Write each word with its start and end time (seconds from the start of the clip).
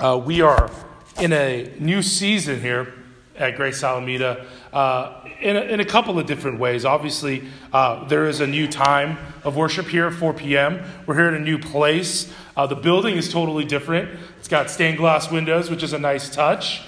Uh, 0.00 0.16
we 0.16 0.40
are 0.40 0.70
in 1.20 1.30
a 1.30 1.70
new 1.78 2.00
season 2.00 2.58
here 2.58 2.94
at 3.36 3.54
Grace 3.56 3.84
Alameda 3.84 4.46
uh, 4.72 5.28
in, 5.42 5.56
a, 5.56 5.60
in 5.60 5.80
a 5.80 5.84
couple 5.84 6.18
of 6.18 6.24
different 6.24 6.58
ways. 6.58 6.86
Obviously, 6.86 7.46
uh, 7.70 8.08
there 8.08 8.26
is 8.26 8.40
a 8.40 8.46
new 8.46 8.66
time 8.66 9.18
of 9.44 9.56
worship 9.56 9.86
here 9.86 10.06
at 10.06 10.14
4 10.14 10.32
p.m. 10.32 10.82
We're 11.04 11.16
here 11.16 11.28
in 11.28 11.34
a 11.34 11.44
new 11.44 11.58
place. 11.58 12.32
Uh, 12.56 12.66
the 12.66 12.76
building 12.76 13.16
is 13.16 13.30
totally 13.30 13.66
different. 13.66 14.18
It's 14.38 14.48
got 14.48 14.70
stained 14.70 14.96
glass 14.96 15.30
windows, 15.30 15.68
which 15.68 15.82
is 15.82 15.92
a 15.92 15.98
nice 15.98 16.34
touch. 16.34 16.80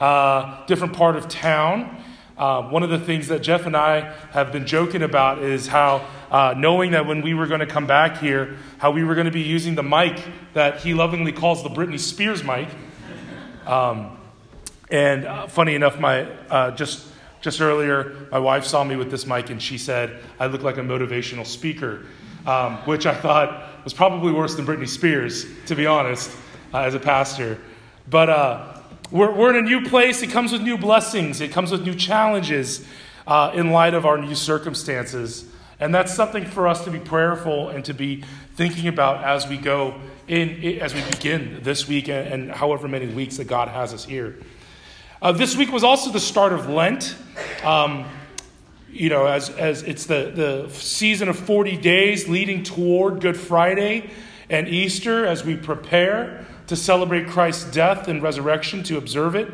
Uh, 0.00 0.66
different 0.66 0.92
part 0.92 1.14
of 1.14 1.28
town. 1.28 2.02
Uh, 2.36 2.62
one 2.68 2.82
of 2.82 2.90
the 2.90 2.98
things 2.98 3.28
that 3.28 3.40
Jeff 3.40 3.64
and 3.64 3.74
I 3.74 4.12
have 4.32 4.52
been 4.52 4.66
joking 4.66 5.02
about 5.02 5.38
is 5.38 5.66
how, 5.66 6.06
uh, 6.30 6.54
knowing 6.54 6.90
that 6.90 7.06
when 7.06 7.22
we 7.22 7.32
were 7.32 7.46
going 7.46 7.60
to 7.60 7.66
come 7.66 7.86
back 7.86 8.18
here, 8.18 8.58
how 8.76 8.90
we 8.90 9.04
were 9.04 9.14
going 9.14 9.24
to 9.24 9.30
be 9.32 9.40
using 9.40 9.74
the 9.74 9.82
mic 9.82 10.22
that 10.52 10.80
he 10.80 10.92
lovingly 10.92 11.32
calls 11.32 11.62
the 11.62 11.70
Britney 11.70 11.98
Spears 11.98 12.44
mic. 12.44 12.68
Um, 13.64 14.18
and 14.90 15.24
uh, 15.24 15.46
funny 15.46 15.74
enough, 15.74 15.98
my 15.98 16.24
uh, 16.50 16.72
just 16.72 17.08
just 17.40 17.60
earlier, 17.60 18.26
my 18.30 18.38
wife 18.38 18.64
saw 18.64 18.82
me 18.82 18.96
with 18.96 19.10
this 19.10 19.26
mic 19.26 19.50
and 19.50 19.62
she 19.62 19.78
said 19.78 20.20
I 20.38 20.46
look 20.46 20.62
like 20.62 20.78
a 20.78 20.82
motivational 20.82 21.46
speaker, 21.46 22.04
um, 22.44 22.76
which 22.78 23.06
I 23.06 23.14
thought 23.14 23.84
was 23.84 23.94
probably 23.94 24.32
worse 24.32 24.56
than 24.56 24.66
Britney 24.66 24.88
Spears, 24.88 25.46
to 25.66 25.74
be 25.74 25.86
honest, 25.86 26.30
uh, 26.74 26.80
as 26.80 26.94
a 26.94 27.00
pastor. 27.00 27.58
But 28.08 28.28
uh, 28.28 28.75
we're, 29.10 29.32
we're 29.32 29.50
in 29.50 29.56
a 29.56 29.68
new 29.68 29.88
place. 29.88 30.22
It 30.22 30.30
comes 30.30 30.52
with 30.52 30.62
new 30.62 30.76
blessings, 30.76 31.40
it 31.40 31.52
comes 31.52 31.70
with 31.70 31.84
new 31.84 31.94
challenges 31.94 32.84
uh, 33.26 33.52
in 33.54 33.70
light 33.70 33.94
of 33.94 34.04
our 34.06 34.18
new 34.18 34.34
circumstances. 34.34 35.46
And 35.78 35.94
that's 35.94 36.14
something 36.14 36.44
for 36.44 36.66
us 36.66 36.84
to 36.84 36.90
be 36.90 36.98
prayerful 36.98 37.68
and 37.68 37.84
to 37.84 37.94
be 37.94 38.24
thinking 38.54 38.88
about 38.88 39.22
as 39.22 39.46
we 39.46 39.58
go 39.58 40.00
in, 40.26 40.80
as 40.80 40.94
we 40.94 41.02
begin 41.10 41.60
this 41.62 41.86
week 41.86 42.08
and, 42.08 42.32
and 42.32 42.50
however 42.50 42.88
many 42.88 43.06
weeks 43.06 43.36
that 43.36 43.44
God 43.44 43.68
has 43.68 43.92
us 43.92 44.04
here. 44.04 44.36
Uh, 45.20 45.32
this 45.32 45.56
week 45.56 45.70
was 45.70 45.84
also 45.84 46.10
the 46.10 46.20
start 46.20 46.52
of 46.52 46.68
Lent. 46.68 47.14
Um, 47.62 48.06
you 48.90 49.10
know, 49.10 49.26
as, 49.26 49.50
as 49.50 49.82
it's 49.82 50.06
the, 50.06 50.32
the 50.34 50.70
season 50.70 51.28
of 51.28 51.38
40 51.38 51.76
days 51.76 52.28
leading 52.28 52.62
toward 52.62 53.20
Good 53.20 53.36
Friday 53.36 54.10
and 54.48 54.66
Easter 54.68 55.26
as 55.26 55.44
we 55.44 55.56
prepare 55.56 56.46
to 56.66 56.76
celebrate 56.76 57.28
Christ's 57.28 57.70
death 57.70 58.08
and 58.08 58.22
resurrection, 58.22 58.82
to 58.84 58.98
observe 58.98 59.34
it. 59.34 59.52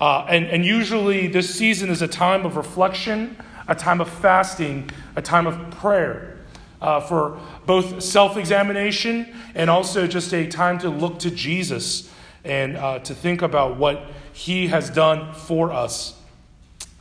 Uh, 0.00 0.26
and, 0.28 0.46
and 0.46 0.64
usually, 0.64 1.28
this 1.28 1.54
season 1.54 1.90
is 1.90 2.02
a 2.02 2.08
time 2.08 2.44
of 2.44 2.56
reflection, 2.56 3.36
a 3.68 3.74
time 3.74 4.00
of 4.00 4.08
fasting, 4.08 4.90
a 5.16 5.22
time 5.22 5.46
of 5.46 5.70
prayer 5.70 6.38
uh, 6.80 7.00
for 7.00 7.40
both 7.64 8.02
self 8.02 8.36
examination 8.36 9.34
and 9.54 9.70
also 9.70 10.06
just 10.06 10.32
a 10.34 10.46
time 10.46 10.78
to 10.78 10.90
look 10.90 11.18
to 11.20 11.30
Jesus 11.30 12.10
and 12.44 12.76
uh, 12.76 12.98
to 13.00 13.14
think 13.14 13.40
about 13.40 13.78
what 13.78 14.04
he 14.32 14.66
has 14.68 14.90
done 14.90 15.32
for 15.32 15.72
us 15.72 16.20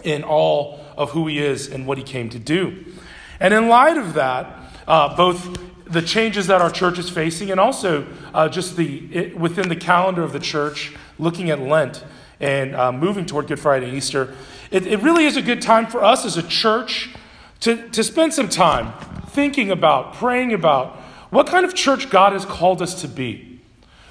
in 0.04 0.24
all 0.24 0.80
of 0.98 1.12
who 1.12 1.28
he 1.28 1.40
is 1.40 1.68
and 1.68 1.86
what 1.86 1.98
he 1.98 2.04
came 2.04 2.30
to 2.30 2.40
do. 2.40 2.86
And 3.40 3.54
in 3.54 3.68
light 3.68 3.98
of 3.98 4.14
that, 4.14 4.72
uh, 4.88 5.16
both 5.18 5.60
the 5.94 6.02
changes 6.02 6.48
that 6.48 6.62
our 6.62 6.72
church 6.72 6.98
is 7.00 7.10
facing 7.10 7.52
and 7.52 7.60
also 7.60 8.08
uh, 8.34 8.50
just 8.50 8.76
the 8.76 9.08
it, 9.16 9.38
within 9.38 9.70
the 9.70 9.76
calendar 9.76 10.24
of 10.24 10.34
the 10.34 10.40
church, 10.40 10.94
looking 11.20 11.50
at 11.50 11.60
Lent 11.60 12.04
and 12.40 12.76
uh, 12.76 12.92
moving 12.92 13.26
toward 13.26 13.48
Good 13.48 13.60
Friday 13.60 13.88
and 13.88 13.96
Easter, 13.96 14.36
it, 14.72 14.88
it 14.88 15.02
really 15.02 15.26
is 15.26 15.38
a 15.38 15.42
good 15.42 15.62
time 15.62 15.88
for 15.88 16.04
us 16.04 16.26
as 16.26 16.36
a 16.36 16.44
church 16.44 17.10
to, 17.62 17.88
to 17.90 18.04
spend 18.04 18.34
some 18.34 18.50
time 18.50 18.94
thinking 19.28 19.72
about, 19.72 20.16
praying 20.16 20.54
about 20.54 20.98
what 21.30 21.48
kind 21.48 21.66
of 21.66 21.74
church 21.74 22.10
God 22.10 22.34
has 22.34 22.44
called 22.44 22.82
us 22.82 23.02
to 23.02 23.08
be. 23.08 23.62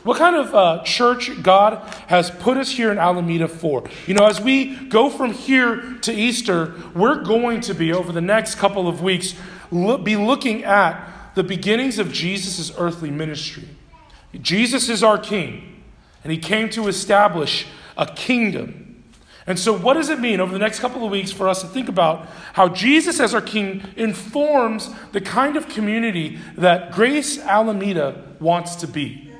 What 0.04 0.18
kind 0.18 0.34
of 0.34 0.54
uh, 0.54 0.82
church 0.82 1.42
God 1.42 1.78
has 2.08 2.30
put 2.30 2.56
us 2.56 2.70
here 2.70 2.90
in 2.90 2.98
Alameda 2.98 3.46
for? 3.46 3.84
You 4.06 4.14
know, 4.14 4.26
as 4.26 4.40
we 4.40 4.74
go 4.86 5.08
from 5.08 5.32
here 5.32 5.96
to 6.02 6.12
Easter, 6.12 6.74
we're 6.94 7.22
going 7.22 7.60
to 7.62 7.74
be, 7.74 7.92
over 7.92 8.10
the 8.10 8.20
next 8.20 8.56
couple 8.56 8.88
of 8.88 9.00
weeks, 9.00 9.34
be 9.70 10.16
looking 10.16 10.64
at 10.64 11.11
the 11.34 11.42
beginnings 11.42 11.98
of 11.98 12.12
Jesus' 12.12 12.72
earthly 12.76 13.10
ministry. 13.10 13.68
Jesus 14.40 14.88
is 14.88 15.02
our 15.02 15.18
king, 15.18 15.82
and 16.24 16.32
he 16.32 16.38
came 16.38 16.70
to 16.70 16.88
establish 16.88 17.66
a 17.96 18.06
kingdom. 18.06 19.04
And 19.46 19.58
so, 19.58 19.76
what 19.76 19.94
does 19.94 20.08
it 20.08 20.20
mean 20.20 20.40
over 20.40 20.52
the 20.52 20.58
next 20.58 20.78
couple 20.78 21.04
of 21.04 21.10
weeks 21.10 21.32
for 21.32 21.48
us 21.48 21.62
to 21.62 21.66
think 21.66 21.88
about 21.88 22.26
how 22.52 22.68
Jesus, 22.68 23.18
as 23.18 23.34
our 23.34 23.40
king, 23.40 23.82
informs 23.96 24.90
the 25.10 25.20
kind 25.20 25.56
of 25.56 25.68
community 25.68 26.38
that 26.56 26.92
Grace 26.92 27.38
Alameda 27.38 28.24
wants 28.38 28.76
to 28.76 28.86
be? 28.86 29.30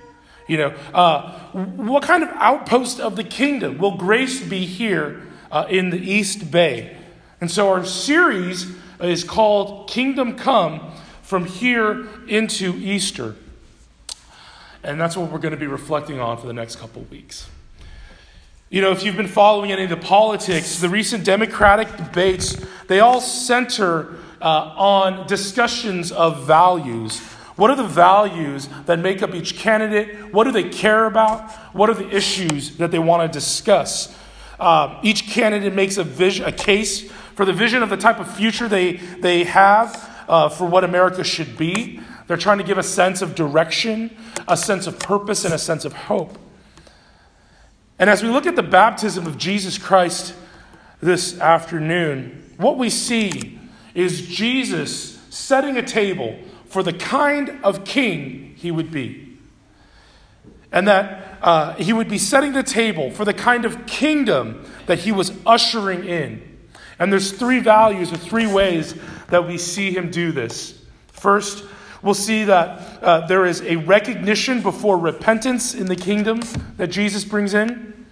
You 0.49 0.57
know, 0.59 0.69
uh, 0.93 1.39
what 1.53 2.03
kind 2.03 2.25
of 2.25 2.31
outpost 2.31 2.99
of 2.99 3.15
the 3.15 3.25
kingdom 3.25 3.79
will 3.79 3.97
Grace 3.97 4.43
be 4.43 4.67
here 4.67 5.23
uh, 5.53 5.67
in 5.69 5.91
the 5.91 6.01
East 6.01 6.51
Bay? 6.51 6.97
And 7.41 7.51
so, 7.51 7.69
our 7.69 7.85
series 7.85 8.75
is 9.01 9.23
called 9.23 9.89
Kingdom 9.89 10.37
Come 10.37 10.93
from 11.33 11.47
here 11.47 12.07
into 12.29 12.75
Easter. 12.77 13.35
And 14.83 15.01
that's 15.01 15.17
what 15.17 15.31
we're 15.31 15.39
going 15.39 15.55
to 15.55 15.59
be 15.59 15.67
reflecting 15.67 16.21
on 16.21 16.37
for 16.37 16.47
the 16.47 16.53
next 16.53 16.77
couple 16.77 17.01
weeks. 17.11 17.49
You 18.69 18.83
know, 18.83 18.91
if 18.91 19.03
you've 19.03 19.17
been 19.17 19.29
following 19.29 19.73
any 19.73 19.85
of 19.85 19.89
the 19.89 19.97
politics, 19.97 20.79
the 20.79 20.91
recent 20.91 21.25
Democratic 21.25 21.89
debates, 21.97 22.63
they 22.87 23.01
all 23.01 23.23
center 23.23 24.19
uh, 24.43 24.75
on 24.77 25.27
discussions 25.27 26.13
of 26.13 26.47
values. 26.47 27.21
What 27.57 27.71
are 27.71 27.77
the 27.77 27.89
values 27.89 28.69
that 28.85 28.99
make 28.99 29.23
up 29.23 29.35
each 29.35 29.57
candidate? 29.57 30.35
What 30.35 30.45
do 30.45 30.53
they 30.53 30.69
care 30.69 31.07
about? 31.07 31.51
What 31.75 31.89
are 31.89 31.95
the 31.95 32.15
issues 32.15 32.77
that 32.77 32.91
they 32.91 32.99
want 32.99 33.23
to 33.23 33.39
discuss? 33.39 34.15
Uh, 34.61 35.01
each 35.03 35.29
candidate 35.29 35.73
makes 35.73 35.97
a, 35.97 36.05
vision, 36.05 36.45
a 36.45 36.53
case 36.53 37.11
for 37.11 37.47
the 37.47 37.55
vision 37.55 37.83
of 37.83 37.89
the 37.89 37.97
type 37.97 38.21
of 38.21 38.31
future 38.37 38.69
they, 38.69 38.97
they 38.97 39.45
have 39.45 40.12
uh, 40.33 40.49
for 40.49 40.65
what 40.67 40.83
America 40.83 41.23
should 41.23 41.59
be. 41.59 42.01
They're 42.27 42.39
trying 42.39 42.57
to 42.57 42.65
give 42.65 42.79
a 42.79 42.83
sense 42.83 43.21
of 43.21 43.35
direction, 43.35 44.17
a 44.49 44.57
sense 44.57 44.87
of 44.87 44.99
purpose, 44.99 45.45
and 45.45 45.53
a 45.53 45.59
sense 45.59 45.85
of 45.85 45.93
hope. 45.93 46.39
And 47.99 48.09
as 48.09 48.23
we 48.23 48.31
look 48.31 48.47
at 48.47 48.57
the 48.57 48.63
baptism 48.63 49.27
of 49.27 49.37
Jesus 49.37 49.77
Christ 49.77 50.35
this 51.03 51.39
afternoon, 51.39 52.55
what 52.57 52.79
we 52.79 52.89
see 52.89 53.61
is 53.95 54.27
Jesus 54.27 55.21
setting 55.29 55.77
a 55.77 55.83
table 55.83 56.39
for 56.65 56.83
the 56.83 56.95
kind 56.95 57.59
of 57.63 57.85
king 57.85 58.55
he 58.57 58.71
would 58.71 58.91
be. 58.91 59.37
And 60.73 60.89
that 60.89 61.39
uh, 61.43 61.75
he 61.75 61.93
would 61.93 62.09
be 62.09 62.17
setting 62.17 62.55
the 62.55 62.63
table 62.63 63.11
for 63.11 63.27
the 63.27 63.35
kind 63.35 63.67
of 63.67 63.85
kingdom 63.85 64.65
that 64.87 65.01
he 65.01 65.13
was 65.13 65.31
ushering 65.45 66.05
in. 66.05 66.52
And 67.03 67.13
there's 67.13 67.33
three 67.33 67.59
values 67.59 68.13
or 68.13 68.17
three 68.17 68.47
ways 68.47 68.95
that 69.31 69.45
we 69.45 69.59
see 69.59 69.91
him 69.91 70.13
do 70.13 70.31
this. 70.31 70.81
First, 71.09 71.65
we'll 72.01 72.15
see 72.15 72.45
that 72.45 73.03
uh, 73.03 73.27
there 73.27 73.45
is 73.45 73.61
a 73.63 73.75
recognition 73.75 74.63
before 74.63 74.97
repentance 74.97 75.75
in 75.75 75.87
the 75.87 75.97
kingdom 75.97 76.43
that 76.77 76.93
Jesus 76.93 77.25
brings 77.25 77.55
in. 77.55 78.07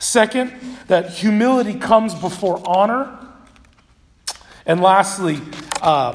Second, 0.00 0.52
that 0.88 1.08
humility 1.08 1.78
comes 1.78 2.14
before 2.14 2.60
honor. 2.66 3.18
And 4.66 4.82
lastly, 4.82 5.40
uh, 5.80 6.12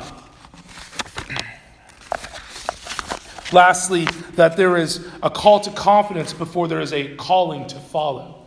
lastly, 3.52 4.06
that 4.36 4.58
there 4.58 4.78
is 4.78 5.08
a 5.24 5.32
call 5.32 5.60
to 5.62 5.72
confidence 5.72 6.34
before 6.34 6.68
there 6.68 6.82
is 6.82 6.94
a 6.94 7.16
calling 7.16 7.66
to 7.66 7.80
follow. 7.80 8.41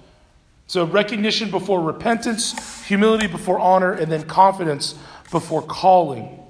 So, 0.74 0.84
recognition 0.84 1.52
before 1.52 1.80
repentance, 1.80 2.82
humility 2.84 3.28
before 3.28 3.60
honor, 3.60 3.92
and 3.92 4.10
then 4.10 4.24
confidence 4.24 4.96
before 5.30 5.62
calling. 5.62 6.42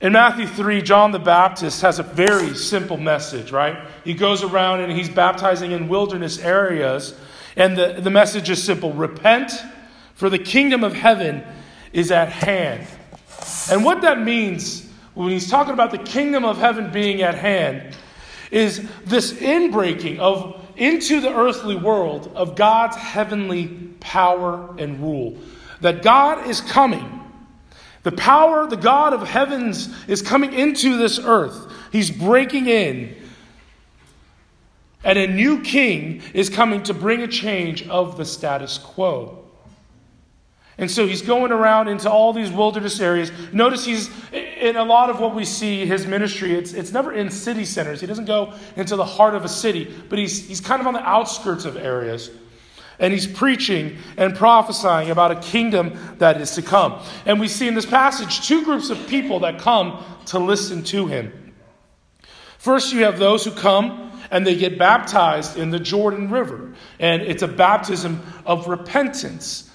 In 0.00 0.14
Matthew 0.14 0.46
3, 0.46 0.80
John 0.80 1.12
the 1.12 1.18
Baptist 1.18 1.82
has 1.82 1.98
a 1.98 2.02
very 2.02 2.54
simple 2.54 2.96
message, 2.96 3.52
right? 3.52 3.86
He 4.02 4.14
goes 4.14 4.42
around 4.42 4.80
and 4.80 4.90
he's 4.90 5.10
baptizing 5.10 5.72
in 5.72 5.88
wilderness 5.88 6.38
areas, 6.38 7.14
and 7.54 7.76
the, 7.76 8.00
the 8.00 8.08
message 8.08 8.48
is 8.48 8.64
simple 8.64 8.94
repent, 8.94 9.52
for 10.14 10.30
the 10.30 10.38
kingdom 10.38 10.84
of 10.84 10.94
heaven 10.94 11.44
is 11.92 12.10
at 12.10 12.30
hand. 12.30 12.86
And 13.70 13.84
what 13.84 14.00
that 14.00 14.22
means 14.22 14.88
when 15.12 15.28
he's 15.28 15.50
talking 15.50 15.74
about 15.74 15.90
the 15.90 15.98
kingdom 15.98 16.46
of 16.46 16.56
heaven 16.56 16.92
being 16.92 17.20
at 17.20 17.34
hand 17.34 17.94
is 18.50 18.88
this 19.04 19.34
inbreaking 19.34 20.18
of 20.18 20.57
into 20.78 21.20
the 21.20 21.34
earthly 21.34 21.76
world 21.76 22.32
of 22.34 22.56
God's 22.56 22.96
heavenly 22.96 23.68
power 24.00 24.74
and 24.78 25.00
rule. 25.00 25.36
That 25.80 26.02
God 26.02 26.48
is 26.48 26.60
coming. 26.60 27.14
The 28.04 28.12
power, 28.12 28.66
the 28.66 28.76
God 28.76 29.12
of 29.12 29.26
heavens, 29.26 29.88
is 30.06 30.22
coming 30.22 30.52
into 30.52 30.96
this 30.96 31.18
earth. 31.18 31.70
He's 31.92 32.10
breaking 32.10 32.66
in. 32.66 33.14
And 35.04 35.18
a 35.18 35.26
new 35.26 35.62
king 35.62 36.22
is 36.34 36.48
coming 36.48 36.82
to 36.84 36.94
bring 36.94 37.22
a 37.22 37.28
change 37.28 37.86
of 37.88 38.16
the 38.16 38.24
status 38.24 38.78
quo. 38.78 39.44
And 40.76 40.90
so 40.90 41.06
he's 41.06 41.22
going 41.22 41.50
around 41.50 41.88
into 41.88 42.08
all 42.08 42.32
these 42.32 42.52
wilderness 42.52 43.00
areas. 43.00 43.32
Notice 43.52 43.84
he's 43.84 44.10
in 44.58 44.76
a 44.76 44.84
lot 44.84 45.10
of 45.10 45.20
what 45.20 45.34
we 45.34 45.44
see 45.44 45.86
his 45.86 46.06
ministry, 46.06 46.54
it's, 46.54 46.72
it's 46.72 46.92
never 46.92 47.12
in 47.12 47.30
city 47.30 47.64
centers. 47.64 48.00
He 48.00 48.06
doesn't 48.06 48.24
go 48.24 48.54
into 48.76 48.96
the 48.96 49.04
heart 49.04 49.34
of 49.34 49.44
a 49.44 49.48
city, 49.48 49.92
but 50.08 50.18
he's, 50.18 50.46
he's 50.46 50.60
kind 50.60 50.80
of 50.80 50.86
on 50.86 50.94
the 50.94 51.08
outskirts 51.08 51.64
of 51.64 51.76
areas. 51.76 52.30
And 52.98 53.12
he's 53.12 53.26
preaching 53.26 53.98
and 54.16 54.34
prophesying 54.34 55.10
about 55.10 55.30
a 55.30 55.36
kingdom 55.36 55.96
that 56.18 56.40
is 56.40 56.56
to 56.56 56.62
come. 56.62 57.00
And 57.26 57.38
we 57.38 57.46
see 57.46 57.68
in 57.68 57.74
this 57.74 57.86
passage 57.86 58.46
two 58.46 58.64
groups 58.64 58.90
of 58.90 59.06
people 59.06 59.40
that 59.40 59.60
come 59.60 60.02
to 60.26 60.38
listen 60.38 60.82
to 60.84 61.06
him. 61.06 61.54
First, 62.58 62.92
you 62.92 63.04
have 63.04 63.18
those 63.18 63.44
who 63.44 63.52
come 63.52 64.10
and 64.30 64.46
they 64.46 64.56
get 64.56 64.78
baptized 64.78 65.56
in 65.56 65.70
the 65.70 65.78
Jordan 65.78 66.30
River. 66.30 66.74
And 66.98 67.22
it's 67.22 67.42
a 67.42 67.48
baptism 67.48 68.20
of 68.44 68.66
repentance. 68.66 69.67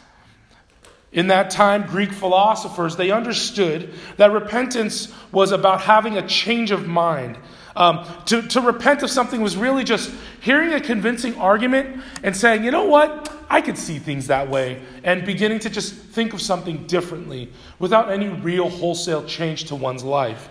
In 1.13 1.27
that 1.27 1.51
time, 1.51 1.85
Greek 1.85 2.11
philosophers, 2.11 2.95
they 2.95 3.11
understood 3.11 3.93
that 4.17 4.31
repentance 4.31 5.13
was 5.31 5.51
about 5.51 5.81
having 5.81 6.17
a 6.17 6.27
change 6.27 6.71
of 6.71 6.87
mind. 6.87 7.37
Um, 7.75 8.05
to, 8.25 8.41
to 8.41 8.61
repent 8.61 9.01
of 9.03 9.09
something 9.09 9.41
was 9.41 9.55
really 9.55 9.83
just 9.83 10.11
hearing 10.41 10.73
a 10.73 10.81
convincing 10.81 11.35
argument 11.37 12.03
and 12.23 12.35
saying, 12.35 12.63
you 12.63 12.71
know 12.71 12.85
what, 12.85 13.31
I 13.49 13.61
could 13.61 13.77
see 13.77 13.99
things 13.99 14.27
that 14.27 14.49
way, 14.49 14.81
and 15.03 15.25
beginning 15.25 15.59
to 15.59 15.69
just 15.69 15.93
think 15.93 16.33
of 16.33 16.41
something 16.41 16.85
differently 16.87 17.51
without 17.79 18.11
any 18.11 18.29
real 18.29 18.69
wholesale 18.69 19.23
change 19.25 19.65
to 19.65 19.75
one's 19.75 20.03
life. 20.03 20.49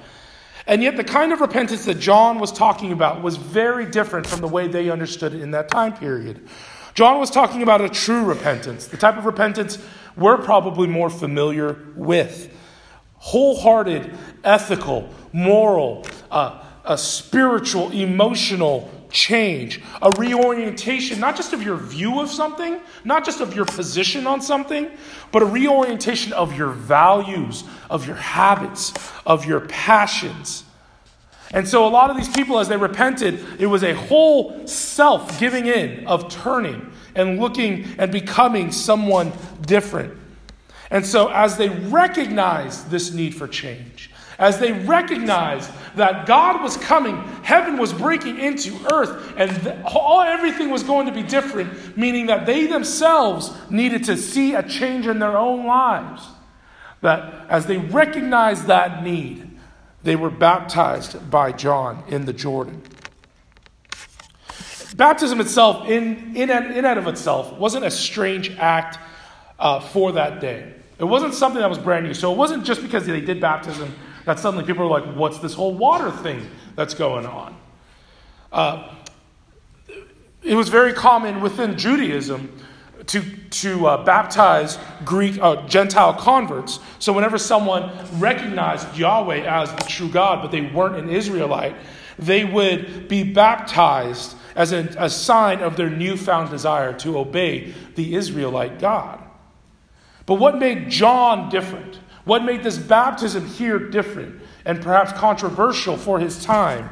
And 0.67 0.83
yet, 0.83 0.97
the 0.97 1.05
kind 1.05 1.33
of 1.33 1.41
repentance 1.41 1.85
that 1.87 1.99
John 1.99 2.39
was 2.39 2.53
talking 2.53 2.93
about 2.93 3.21
was 3.23 3.37
very 3.37 3.87
different 3.87 4.29
from 4.29 4.41
the 4.41 4.49
way 4.49 4.69
they 4.69 4.91
understood 4.91 5.35
it 5.35 5.43
in 5.43 5.51
that 5.53 5.69
time 5.69 5.97
period. 5.97 6.49
John 6.95 7.19
was 7.19 7.31
talking 7.31 7.63
about 7.63 7.81
a 7.81 7.89
true 7.89 8.25
repentance, 8.25 8.87
the 8.87 8.97
type 8.97 9.17
of 9.17 9.25
repentance 9.25 9.79
we're 10.17 10.39
probably 10.39 10.89
more 10.89 11.11
familiar 11.11 11.79
with. 11.97 12.53
Wholehearted, 13.17 14.13
ethical, 14.43 15.09
moral, 15.33 16.07
uh, 16.31 16.63
a 16.85 16.99
spiritual, 16.99 17.93
emotional 17.93 18.91
change, 19.11 19.81
a 20.01 20.11
reorientation, 20.19 21.21
not 21.21 21.37
just 21.37 21.53
of 21.53 21.63
your 21.63 21.77
view 21.77 22.21
of 22.21 22.31
something, 22.31 22.81
not 23.05 23.25
just 23.25 23.41
of 23.41 23.55
your 23.55 23.67
position 23.67 24.27
on 24.27 24.41
something, 24.41 24.91
but 25.31 25.43
a 25.43 25.47
reorientation 25.47 26.33
of 26.33 26.57
your 26.57 26.71
values, 26.71 27.65
of 27.91 28.07
your 28.07 28.17
habits, 28.17 28.93
of 29.25 29.45
your 29.45 29.61
passions. 29.61 30.65
And 31.53 31.69
so, 31.69 31.87
a 31.87 31.91
lot 31.91 32.11
of 32.11 32.17
these 32.17 32.31
people, 32.31 32.59
as 32.59 32.69
they 32.69 32.79
repented, 32.79 33.45
it 33.61 33.67
was 33.67 33.85
a 33.85 33.95
whole 33.95 34.67
self 34.67 35.39
giving 35.39 35.67
in 35.67 36.07
of 36.07 36.31
turning 36.31 36.91
and 37.15 37.39
looking 37.39 37.87
and 37.99 38.11
becoming 38.11 38.73
someone 38.73 39.33
different. 39.63 40.19
And 40.91 41.07
so, 41.07 41.29
as 41.29 41.57
they 41.57 41.69
recognized 41.69 42.91
this 42.91 43.13
need 43.13 43.35
for 43.35 43.49
change, 43.49 44.11
as 44.39 44.59
they 44.59 44.73
recognized 44.73 45.71
that 45.97 46.27
God 46.27 46.63
was 46.63 46.77
coming, 46.77 47.17
heaven 47.43 47.79
was 47.79 47.93
breaking 47.93 48.39
into 48.39 48.77
earth, 48.93 49.33
and 49.37 49.85
all, 49.85 50.21
everything 50.21 50.71
was 50.71 50.83
going 50.83 51.07
to 51.07 51.13
be 51.13 51.23
different, 51.23 51.97
meaning 51.97 52.27
that 52.27 52.45
they 52.45 52.67
themselves 52.67 53.53
needed 53.71 54.05
to 54.05 54.17
see 54.17 54.55
a 54.55 54.63
change 54.63 55.07
in 55.07 55.19
their 55.19 55.37
own 55.37 55.65
lives. 55.67 56.27
That 57.03 57.47
as 57.49 57.67
they 57.67 57.79
recognized 57.79 58.67
that 58.67 59.03
need, 59.03 59.49
they 60.03 60.17
were 60.17 60.31
baptized 60.31 61.31
by 61.31 61.53
John 61.53 62.03
in 62.09 62.25
the 62.25 62.33
Jordan. 62.33 62.83
Baptism 64.97 65.41
itself, 65.41 65.89
in, 65.89 66.37
in, 66.37 66.51
and, 66.51 66.77
in 66.77 66.85
and 66.85 66.99
of 66.99 67.07
itself, 67.07 67.53
wasn't 67.55 67.85
a 67.85 67.91
strange 67.91 68.51
act 68.59 68.99
uh, 69.59 69.81
for 69.81 70.13
that 70.13 70.41
day. 70.41 70.75
It 70.99 71.05
wasn't 71.05 71.35
something 71.35 71.61
that 71.61 71.69
was 71.69 71.79
brand 71.79 72.07
new. 72.07 72.15
So 72.15 72.33
it 72.33 72.37
wasn't 72.37 72.65
just 72.65 72.83
because 72.83 73.07
they 73.07 73.21
did 73.21 73.41
baptism 73.41 73.95
that 74.25 74.39
suddenly 74.39 74.65
people 74.65 74.89
were 74.89 75.01
like, 75.01 75.17
what's 75.17 75.39
this 75.39 75.55
whole 75.55 75.75
water 75.75 76.11
thing 76.11 76.47
that's 76.77 76.95
going 76.95 77.27
on? 77.27 77.57
Uh, 78.53 78.95
it 80.43 80.55
was 80.55 80.69
very 80.69 80.93
common 80.93 81.41
within 81.41 81.79
Judaism 81.79 82.57
to, 83.07 83.23
to 83.51 83.87
uh, 83.87 84.05
baptize 84.05 84.79
Greek 85.05 85.39
uh, 85.41 85.67
Gentile 85.67 86.15
converts. 86.15 86.79
So 86.99 87.13
whenever 87.13 87.39
someone 87.39 87.91
recognized 88.19 88.97
Yahweh 88.97 89.41
as 89.41 89.73
the 89.75 89.85
true 89.85 90.09
God, 90.09 90.43
but 90.43 90.51
they 90.51 90.61
weren't 90.61 90.97
an 90.97 91.11
Israelite, 91.11 91.75
they 92.19 92.45
would 92.45 93.09
be 93.09 93.25
baptized 93.25 94.37
as 94.55 94.73
a, 94.73 94.89
a 94.99 95.09
sign 95.09 95.61
of 95.61 95.77
their 95.77 95.91
newfound 95.91 96.51
desire 96.51 96.93
to 96.95 97.19
obey 97.19 97.75
the 97.95 98.15
Israelite 98.15 98.79
God. 98.79 99.23
But 100.27 100.35
what 100.35 100.59
made 100.59 100.91
John 100.91 101.49
different? 101.49 101.99
What 102.25 102.45
made 102.45 102.63
this 102.63 102.79
baptism 102.79 103.47
here 103.47 103.79
different 103.79 104.41
and 104.65 104.81
perhaps 104.81 105.13
controversial 105.13 105.97
for 105.97 106.21
his 106.21 106.45
time 106.45 106.89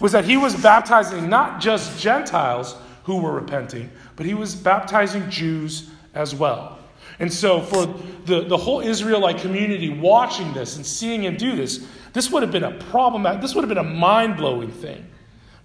was 0.00 0.12
that 0.12 0.24
he 0.24 0.36
was 0.36 0.54
baptizing 0.56 1.28
not 1.28 1.60
just 1.60 2.00
Gentiles 2.00 2.76
who 3.04 3.18
were 3.18 3.32
repenting, 3.32 3.90
but 4.16 4.26
he 4.26 4.34
was 4.34 4.54
baptizing 4.54 5.30
Jews 5.30 5.88
as 6.14 6.34
well. 6.34 6.78
And 7.18 7.32
so, 7.32 7.62
for 7.62 7.86
the, 8.26 8.42
the 8.42 8.56
whole 8.56 8.80
Israelite 8.80 9.38
community 9.38 9.88
watching 9.88 10.52
this 10.52 10.76
and 10.76 10.84
seeing 10.84 11.22
him 11.22 11.36
do 11.36 11.56
this, 11.56 11.86
this 12.12 12.30
would 12.30 12.42
have 12.42 12.52
been 12.52 12.64
a 12.64 12.72
problem. 12.72 13.22
This 13.40 13.54
would 13.54 13.62
have 13.62 13.68
been 13.68 13.78
a 13.78 13.82
mind 13.82 14.36
blowing 14.36 14.70
thing, 14.70 15.06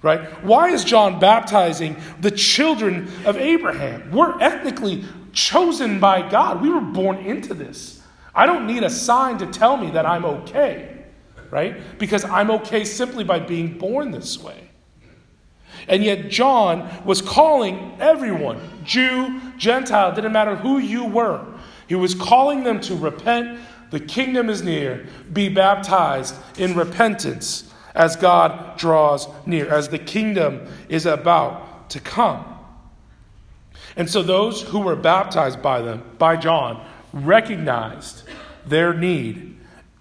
right? 0.01 0.21
Why 0.43 0.69
is 0.69 0.83
John 0.83 1.19
baptizing 1.19 1.95
the 2.19 2.31
children 2.31 3.09
of 3.25 3.37
Abraham? 3.37 4.11
We're 4.11 4.39
ethnically 4.41 5.05
chosen 5.33 5.99
by 5.99 6.27
God. 6.29 6.61
We 6.61 6.69
were 6.69 6.81
born 6.81 7.17
into 7.17 7.53
this. 7.53 8.01
I 8.33 8.45
don't 8.45 8.65
need 8.65 8.83
a 8.83 8.89
sign 8.89 9.37
to 9.39 9.47
tell 9.47 9.77
me 9.77 9.91
that 9.91 10.05
I'm 10.05 10.25
okay, 10.25 11.03
right? 11.49 11.99
Because 11.99 12.23
I'm 12.23 12.49
okay 12.51 12.83
simply 12.83 13.23
by 13.23 13.39
being 13.39 13.77
born 13.77 14.11
this 14.11 14.41
way. 14.41 14.69
And 15.87 16.03
yet, 16.03 16.29
John 16.29 17.03
was 17.05 17.21
calling 17.21 17.97
everyone, 17.99 18.59
Jew, 18.83 19.41
Gentile, 19.57 20.13
didn't 20.13 20.31
matter 20.31 20.55
who 20.55 20.77
you 20.77 21.05
were. 21.05 21.45
He 21.87 21.95
was 21.95 22.13
calling 22.13 22.63
them 22.63 22.79
to 22.81 22.95
repent. 22.95 23.59
The 23.89 23.99
kingdom 23.99 24.49
is 24.49 24.61
near. 24.61 25.05
Be 25.33 25.49
baptized 25.49 26.35
in 26.57 26.75
repentance 26.75 27.70
as 27.95 28.15
God 28.15 28.77
draws 28.77 29.27
near, 29.45 29.69
as 29.69 29.89
the 29.89 29.99
kingdom 29.99 30.67
is 30.89 31.05
about 31.05 31.89
to 31.91 31.99
come. 31.99 32.45
And 33.95 34.09
so 34.09 34.23
those 34.23 34.61
who 34.61 34.79
were 34.79 34.95
baptized 34.95 35.61
by 35.61 35.81
them, 35.81 36.03
by 36.17 36.37
John, 36.37 36.85
recognized 37.13 38.23
their 38.65 38.93
need 38.93 39.57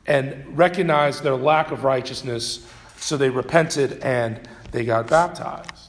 and 0.06 0.56
recognized 0.56 1.22
their 1.22 1.36
lack 1.36 1.70
of 1.70 1.84
righteousness, 1.84 2.66
so 2.96 3.16
they 3.16 3.30
repented 3.30 4.00
and 4.02 4.40
they 4.70 4.84
got 4.84 5.08
baptized. 5.08 5.88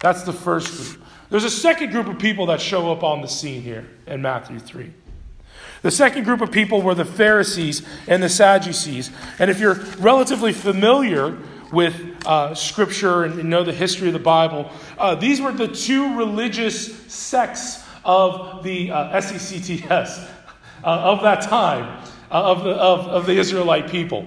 That's 0.00 0.22
the 0.22 0.32
first 0.32 0.68
group. 0.76 1.06
There's 1.30 1.44
a 1.44 1.50
second 1.50 1.92
group 1.92 2.08
of 2.08 2.18
people 2.18 2.46
that 2.46 2.60
show 2.60 2.92
up 2.92 3.02
on 3.02 3.22
the 3.22 3.28
scene 3.28 3.62
here 3.62 3.88
in 4.06 4.20
Matthew 4.20 4.58
3. 4.58 4.92
The 5.82 5.90
second 5.90 6.24
group 6.24 6.40
of 6.40 6.52
people 6.52 6.80
were 6.80 6.94
the 6.94 7.04
Pharisees 7.04 7.82
and 8.06 8.22
the 8.22 8.28
Sadducees. 8.28 9.10
And 9.38 9.50
if 9.50 9.58
you're 9.58 9.74
relatively 9.98 10.52
familiar 10.52 11.36
with 11.72 12.24
uh, 12.24 12.54
Scripture 12.54 13.24
and 13.24 13.50
know 13.50 13.64
the 13.64 13.72
history 13.72 14.06
of 14.06 14.12
the 14.12 14.20
Bible, 14.20 14.70
uh, 14.96 15.16
these 15.16 15.40
were 15.40 15.52
the 15.52 15.68
two 15.68 16.16
religious 16.16 16.96
sects 17.12 17.84
of 18.04 18.62
the 18.62 18.92
uh, 18.92 19.20
SECTS 19.20 19.82
uh, 19.90 20.26
of 20.84 21.22
that 21.22 21.42
time, 21.42 22.04
uh, 22.30 22.42
of, 22.42 22.62
the, 22.62 22.70
of, 22.70 23.00
of 23.08 23.26
the 23.26 23.36
Israelite 23.36 23.90
people 23.90 24.26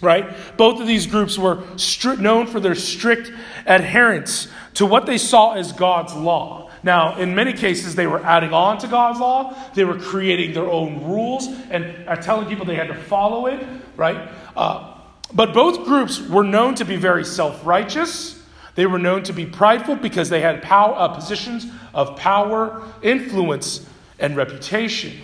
right? 0.00 0.32
Both 0.56 0.80
of 0.80 0.86
these 0.86 1.06
groups 1.06 1.36
were 1.36 1.56
stri- 1.74 2.20
known 2.20 2.46
for 2.46 2.60
their 2.60 2.76
strict 2.76 3.32
adherence 3.66 4.48
to 4.74 4.86
what 4.86 5.06
they 5.06 5.18
saw 5.18 5.54
as 5.54 5.72
God's 5.72 6.14
law. 6.14 6.67
Now, 6.82 7.16
in 7.16 7.34
many 7.34 7.52
cases, 7.52 7.94
they 7.94 8.06
were 8.06 8.24
adding 8.24 8.52
on 8.52 8.78
to 8.78 8.88
God's 8.88 9.20
law. 9.20 9.54
They 9.74 9.84
were 9.84 9.98
creating 9.98 10.54
their 10.54 10.70
own 10.70 11.04
rules 11.04 11.46
and 11.70 12.06
telling 12.22 12.46
people 12.46 12.64
they 12.64 12.76
had 12.76 12.88
to 12.88 12.94
follow 12.94 13.46
it, 13.46 13.66
right? 13.96 14.28
Uh, 14.56 14.94
but 15.32 15.52
both 15.52 15.84
groups 15.84 16.20
were 16.20 16.44
known 16.44 16.74
to 16.76 16.84
be 16.84 16.96
very 16.96 17.24
self 17.24 17.64
righteous. 17.66 18.42
They 18.74 18.86
were 18.86 18.98
known 18.98 19.24
to 19.24 19.32
be 19.32 19.44
prideful 19.44 19.96
because 19.96 20.28
they 20.28 20.40
had 20.40 20.62
power, 20.62 20.94
uh, 20.94 21.08
positions 21.08 21.66
of 21.92 22.16
power, 22.16 22.86
influence, 23.02 23.84
and 24.20 24.36
reputation. 24.36 25.20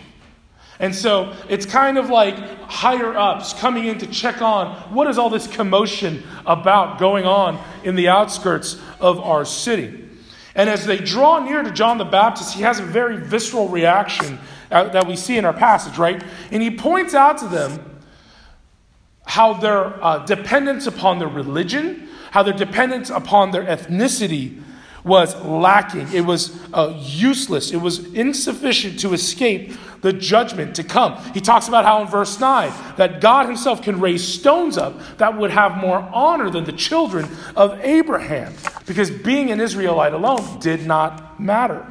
And 0.81 0.93
so 0.95 1.35
it's 1.49 1.67
kind 1.67 1.99
of 1.99 2.11
like 2.11 2.37
higher 2.63 3.17
ups 3.17 3.53
coming 3.53 3.85
in 3.85 3.99
to 3.99 4.07
check 4.09 4.43
on 4.43 4.75
what 4.93 5.07
is 5.07 5.19
all 5.19 5.31
this 5.31 5.47
commotion 5.47 6.25
about 6.45 6.99
going 6.99 7.25
on 7.27 7.63
in 7.85 7.95
the 7.95 8.09
outskirts 8.09 8.81
of 8.99 9.21
our 9.21 9.45
city. 9.45 10.09
And 10.55 10.71
as 10.71 10.87
they 10.87 10.99
draw 10.99 11.41
near 11.41 11.63
to 11.63 11.71
John 11.71 11.99
the 11.99 12.05
Baptist, 12.05 12.55
he 12.55 12.63
has 12.63 12.79
a 12.79 12.85
very 12.85 13.17
visceral 13.17 13.69
reaction 13.69 14.39
uh, 14.71 14.85
that 14.91 15.07
we 15.07 15.17
see 15.17 15.37
in 15.37 15.45
our 15.45 15.53
passage, 15.53 15.99
right? 15.99 16.23
And 16.51 16.63
he 16.63 16.71
points 16.71 17.15
out 17.15 17.39
to 17.39 17.49
them 17.49 18.01
how 19.27 19.55
their 19.55 20.03
uh, 20.03 20.19
dependence 20.25 20.87
upon 20.87 21.19
their 21.19 21.29
religion, 21.29 22.09
how 22.31 22.43
their 22.43 22.55
dependence 22.55 23.11
upon 23.11 23.51
their 23.51 23.65
ethnicity 23.65 24.61
was 25.03 25.37
lacking. 25.43 26.13
It 26.13 26.23
was 26.23 26.59
uh, 26.73 26.99
useless. 26.99 27.73
It 27.73 27.77
was 27.77 28.13
insufficient 28.15 28.99
to 29.01 29.13
escape 29.13 29.73
the 30.01 30.13
judgment 30.13 30.77
to 30.77 30.85
come. 30.85 31.17
He 31.33 31.41
talks 31.41 31.69
about 31.69 31.85
how 31.85 32.03
in 32.03 32.09
verse 32.09 32.39
9 32.39 32.73
that 32.97 33.21
God 33.21 33.47
himself 33.47 33.83
can 33.83 34.01
raise 34.01 34.27
stones 34.27 34.77
up 34.79 34.99
that 35.19 35.37
would 35.37 35.51
have 35.51 35.79
more 35.79 35.99
honor 36.13 36.51
than 36.51 36.65
the 36.65 36.73
children 36.73 37.29
of 37.57 37.79
Abraham 37.81 38.55
because 38.87 39.11
being 39.11 39.51
an 39.51 39.61
Israelite 39.61 40.13
alone 40.13 40.59
did 40.61 40.87
not 40.87 41.41
matter. 41.41 41.87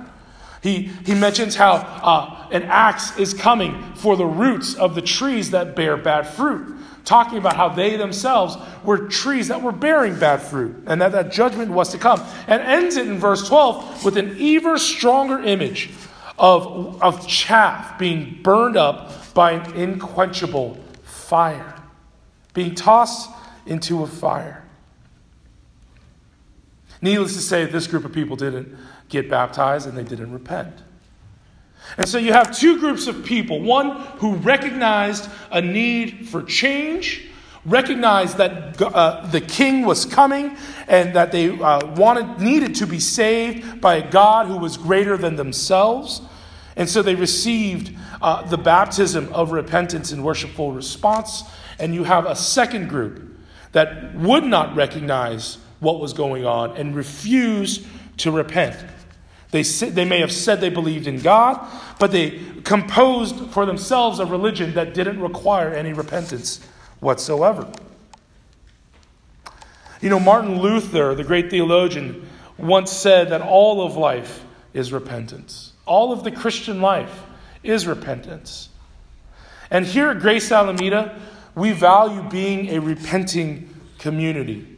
He, 0.62 0.84
he 1.06 1.14
mentions 1.14 1.56
how 1.56 1.74
uh, 1.74 2.48
an 2.52 2.64
axe 2.64 3.18
is 3.18 3.34
coming 3.34 3.94
for 3.96 4.16
the 4.16 4.26
roots 4.26 4.76
of 4.76 4.96
the 4.96 5.02
trees 5.02 5.52
that 5.52 5.76
bear 5.76 5.98
bad 5.98 6.28
fruit 6.28 6.74
talking 7.06 7.38
about 7.38 7.56
how 7.56 7.70
they 7.70 7.98
themselves 7.98 8.56
were 8.84 9.10
trees 9.10 9.50
that 9.50 9.62
were 9.62 9.72
bearing 9.72 10.18
bad 10.18 10.42
fruit 10.42 10.76
and 10.88 11.02
that 11.02 11.12
that 11.12 11.32
judgment 11.32 11.72
was 11.72 11.90
to 11.90 11.98
come. 11.98 12.22
And 12.48 12.62
ends 12.62 12.96
it 12.96 13.08
in 13.08 13.18
verse 13.18 13.48
12 13.48 14.06
with 14.06 14.18
an 14.18 14.38
even 14.38 14.78
stronger 14.78 15.40
image 15.40 15.90
of, 16.38 17.02
of 17.02 17.28
chaff 17.28 17.98
being 18.00 18.40
burned 18.42 18.78
up 18.78 19.34
by 19.34 19.54
an 19.54 19.76
inquenchable 19.76 20.78
fire, 21.04 21.76
being 22.54 22.76
tossed 22.76 23.30
into 23.66 24.04
a 24.04 24.08
fire. 24.08 24.63
Needless 27.04 27.34
to 27.34 27.42
say, 27.42 27.66
this 27.66 27.86
group 27.86 28.06
of 28.06 28.14
people 28.14 28.38
didn't 28.38 28.74
get 29.10 29.30
baptized 29.30 29.90
and 29.90 29.98
they 29.98 30.06
didn't 30.06 30.32
repent. 30.32 30.74
And 31.98 32.08
so 32.08 32.18
you 32.18 32.32
have 32.32 32.58
two 32.58 32.80
groups 32.80 33.08
of 33.08 33.26
people 33.26 33.62
one 33.62 33.92
who 34.20 34.36
recognized 34.36 35.30
a 35.52 35.62
need 35.62 36.30
for 36.30 36.42
change, 36.44 37.28
recognized 37.66 38.38
that 38.38 38.82
uh, 38.82 39.28
the 39.28 39.42
king 39.42 39.86
was 39.86 40.06
coming, 40.06 40.56
and 40.88 41.14
that 41.14 41.34
they 41.34 41.50
uh, 41.50 41.86
wanted, 41.96 42.40
needed 42.40 42.76
to 42.76 42.88
be 42.88 43.02
saved 43.02 43.82
by 43.82 43.96
a 43.96 44.10
God 44.10 44.48
who 44.48 44.56
was 44.56 44.78
greater 44.78 45.18
than 45.18 45.36
themselves. 45.36 46.22
And 46.78 46.88
so 46.88 47.02
they 47.02 47.16
received 47.16 47.94
uh, 48.22 48.44
the 48.44 48.58
baptism 48.58 49.28
of 49.34 49.52
repentance 49.52 50.14
and 50.14 50.24
worshipful 50.24 50.72
response. 50.72 51.44
And 51.80 51.94
you 51.94 52.06
have 52.06 52.26
a 52.26 52.36
second 52.38 52.88
group 52.88 53.22
that 53.74 54.16
would 54.16 54.46
not 54.46 54.74
recognize 54.74 55.58
what 55.84 56.00
was 56.00 56.14
going 56.14 56.46
on 56.46 56.76
and 56.78 56.96
refused 56.96 57.86
to 58.18 58.32
repent. 58.32 58.76
They, 59.52 59.62
they 59.62 60.06
may 60.06 60.20
have 60.20 60.32
said 60.32 60.62
they 60.62 60.70
believed 60.70 61.06
in 61.06 61.20
God, 61.20 61.64
but 62.00 62.12
they 62.12 62.42
composed 62.64 63.52
for 63.52 63.68
themselves 63.68 64.20
a 64.20 64.26
religion 64.26 64.74
that 64.74 64.96
didn't 64.96 65.22
require 65.22 65.72
any 65.72 65.94
repentance 65.94 66.60
whatsoever. 67.00 67.72
You 70.02 70.10
know, 70.10 70.20
Martin 70.20 70.60
Luther, 70.60 71.14
the 71.14 71.24
great 71.24 71.52
theologian, 71.52 72.28
once 72.58 72.92
said 72.92 73.30
that 73.30 73.42
all 73.42 73.86
of 73.86 73.96
life 73.96 74.44
is 74.74 74.92
repentance. 74.92 75.74
All 75.86 76.12
of 76.12 76.24
the 76.24 76.32
Christian 76.32 76.82
life 76.82 77.24
is 77.62 77.86
repentance. 77.86 78.70
And 79.70 79.86
here 79.86 80.10
at 80.10 80.20
Grace 80.20 80.52
Alameda, 80.52 81.20
we 81.56 81.72
value 81.74 82.22
being 82.30 82.70
a 82.70 82.80
repenting 82.80 83.70
community. 84.00 84.73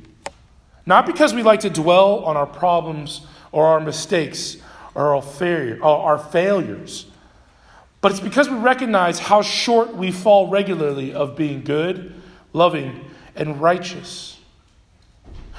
Not 0.86 1.06
because 1.06 1.34
we 1.34 1.44
like 1.44 1.62
to 1.62 1.70
dwell 1.70 2.26
on 2.26 2.38
our 2.38 2.46
problems 2.46 3.22
or 3.52 3.68
our 3.68 3.80
mistakes, 3.80 4.58
or 4.94 5.16
our, 5.16 5.22
failure, 5.22 5.84
our 5.84 6.18
failures. 6.18 7.06
But 8.02 8.12
it's 8.12 8.22
because 8.22 8.50
we 8.50 8.58
recognize 8.58 9.18
how 9.18 9.42
short 9.42 9.96
we 9.96 10.12
fall 10.12 10.48
regularly 10.48 11.14
of 11.14 11.36
being 11.36 11.64
good, 11.64 12.14
loving, 12.54 13.04
and 13.36 13.60
righteous. 13.62 14.40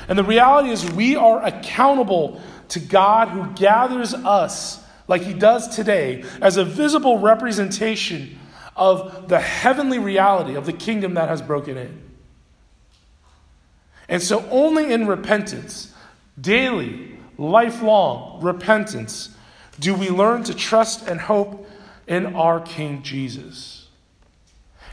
And 0.08 0.18
the 0.18 0.24
reality 0.24 0.70
is, 0.70 0.88
we 0.92 1.16
are 1.16 1.44
accountable 1.44 2.40
to 2.68 2.80
God 2.80 3.28
who 3.28 3.46
gathers 3.54 4.14
us, 4.14 4.82
like 5.08 5.22
He 5.22 5.34
does 5.34 5.74
today, 5.74 6.24
as 6.40 6.56
a 6.56 6.64
visible 6.64 7.18
representation 7.18 8.38
of 8.76 9.28
the 9.28 9.40
heavenly 9.40 9.98
reality 9.98 10.54
of 10.54 10.66
the 10.66 10.72
kingdom 10.72 11.14
that 11.14 11.28
has 11.28 11.42
broken 11.42 11.76
in. 11.76 12.05
And 14.08 14.22
so, 14.22 14.46
only 14.50 14.92
in 14.92 15.06
repentance, 15.06 15.92
daily, 16.40 17.18
lifelong 17.38 18.40
repentance 18.42 19.30
do 19.78 19.94
we 19.94 20.08
learn 20.08 20.44
to 20.44 20.54
trust 20.54 21.06
and 21.08 21.20
hope 21.20 21.68
in 22.06 22.34
our 22.34 22.60
King 22.60 23.02
Jesus. 23.02 23.88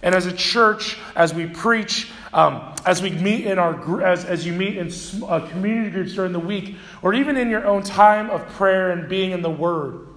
And 0.02 0.14
as 0.14 0.26
a 0.26 0.34
church, 0.34 0.98
as 1.16 1.34
we 1.34 1.46
preach, 1.48 2.12
um, 2.34 2.76
as 2.86 3.02
we 3.02 3.12
meet 3.12 3.46
in 3.46 3.58
our 3.58 4.02
as, 4.02 4.26
as 4.26 4.46
you 4.46 4.52
meet 4.52 4.78
in 4.78 4.92
uh, 5.24 5.48
community 5.48 5.92
groups 5.92 6.14
during 6.14 6.34
the 6.34 6.40
week, 6.40 6.76
or 7.02 7.14
even 7.14 7.38
in 7.38 7.50
your 7.50 7.66
own 7.66 7.84
time 7.84 8.30
of 8.30 8.46
prayer 8.50 8.92
and 8.92 9.08
being 9.08 9.32
in 9.32 9.42
the 9.42 9.50
Word, 9.50 10.08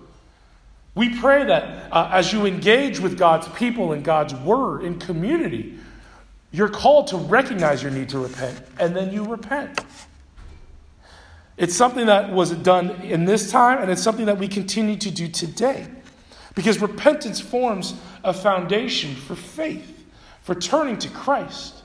we 0.96 1.20
pray 1.20 1.44
that 1.44 1.92
uh, 1.92 2.08
as 2.10 2.32
you 2.32 2.46
engage 2.46 2.98
with 2.98 3.16
God's 3.16 3.46
people 3.48 3.92
and 3.92 4.02
God's 4.02 4.34
Word 4.34 4.82
in 4.82 4.98
community, 4.98 5.78
you're 6.56 6.70
called 6.70 7.08
to 7.08 7.18
recognize 7.18 7.82
your 7.82 7.92
need 7.92 8.08
to 8.08 8.18
repent, 8.18 8.58
and 8.80 8.96
then 8.96 9.12
you 9.12 9.24
repent. 9.24 9.78
It's 11.58 11.76
something 11.76 12.06
that 12.06 12.32
was 12.32 12.50
done 12.52 13.02
in 13.02 13.26
this 13.26 13.50
time, 13.50 13.82
and 13.82 13.90
it's 13.90 14.02
something 14.02 14.24
that 14.24 14.38
we 14.38 14.48
continue 14.48 14.96
to 14.96 15.10
do 15.10 15.28
today. 15.28 15.86
Because 16.54 16.80
repentance 16.80 17.40
forms 17.40 17.92
a 18.24 18.32
foundation 18.32 19.14
for 19.14 19.36
faith, 19.36 20.02
for 20.40 20.54
turning 20.54 20.96
to 21.00 21.10
Christ. 21.10 21.82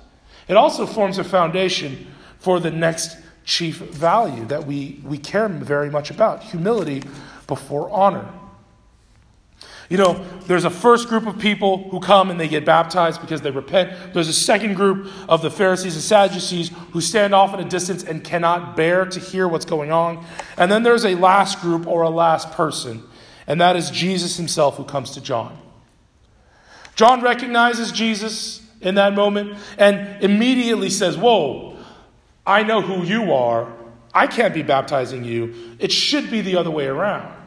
It 0.47 0.55
also 0.55 0.85
forms 0.85 1.17
a 1.17 1.25
foundation 1.25 2.07
for 2.39 2.61
the 2.61 2.71
next 2.71 3.17
chief 3.43 3.75
value 3.75 4.45
that 4.45 4.65
we, 4.65 5.01
we 5.03 5.17
care 5.17 5.49
very 5.49 5.89
much 5.89 6.11
about 6.11 6.43
humility 6.43 7.03
before 7.45 7.89
honor. 7.89 8.25
You 9.91 9.97
know, 9.97 10.25
there's 10.47 10.63
a 10.63 10.69
first 10.69 11.09
group 11.09 11.27
of 11.27 11.37
people 11.37 11.89
who 11.89 11.99
come 11.99 12.29
and 12.29 12.39
they 12.39 12.47
get 12.47 12.63
baptized 12.63 13.19
because 13.19 13.41
they 13.41 13.51
repent. 13.51 14.13
There's 14.13 14.29
a 14.29 14.33
second 14.33 14.75
group 14.75 15.11
of 15.27 15.41
the 15.41 15.51
Pharisees 15.51 15.95
and 15.95 16.01
Sadducees 16.01 16.71
who 16.93 17.01
stand 17.01 17.35
off 17.35 17.53
in 17.53 17.59
a 17.59 17.67
distance 17.67 18.01
and 18.01 18.23
cannot 18.23 18.77
bear 18.77 19.03
to 19.05 19.19
hear 19.19 19.49
what's 19.49 19.65
going 19.65 19.91
on. 19.91 20.25
And 20.57 20.71
then 20.71 20.83
there's 20.83 21.03
a 21.03 21.15
last 21.15 21.59
group 21.59 21.87
or 21.87 22.03
a 22.03 22.09
last 22.09 22.51
person, 22.51 23.03
and 23.47 23.59
that 23.59 23.75
is 23.75 23.91
Jesus 23.91 24.37
himself 24.37 24.77
who 24.77 24.85
comes 24.85 25.11
to 25.11 25.21
John. 25.21 25.59
John 26.95 27.19
recognizes 27.19 27.91
Jesus 27.91 28.65
in 28.79 28.95
that 28.95 29.13
moment 29.13 29.57
and 29.77 30.23
immediately 30.23 30.89
says, 30.89 31.17
Whoa, 31.17 31.77
I 32.47 32.63
know 32.63 32.79
who 32.79 33.03
you 33.03 33.33
are. 33.33 33.73
I 34.13 34.27
can't 34.27 34.53
be 34.53 34.63
baptizing 34.63 35.25
you. 35.25 35.75
It 35.79 35.91
should 35.91 36.31
be 36.31 36.39
the 36.39 36.55
other 36.55 36.71
way 36.71 36.85
around. 36.87 37.40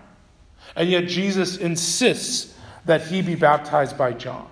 And 0.77 0.89
yet 0.89 1.07
Jesus 1.07 1.57
insists 1.57 2.55
that 2.85 3.03
he 3.03 3.23
be 3.23 3.35
baptized 3.35 3.97
by 3.97 4.13
John. 4.13 4.49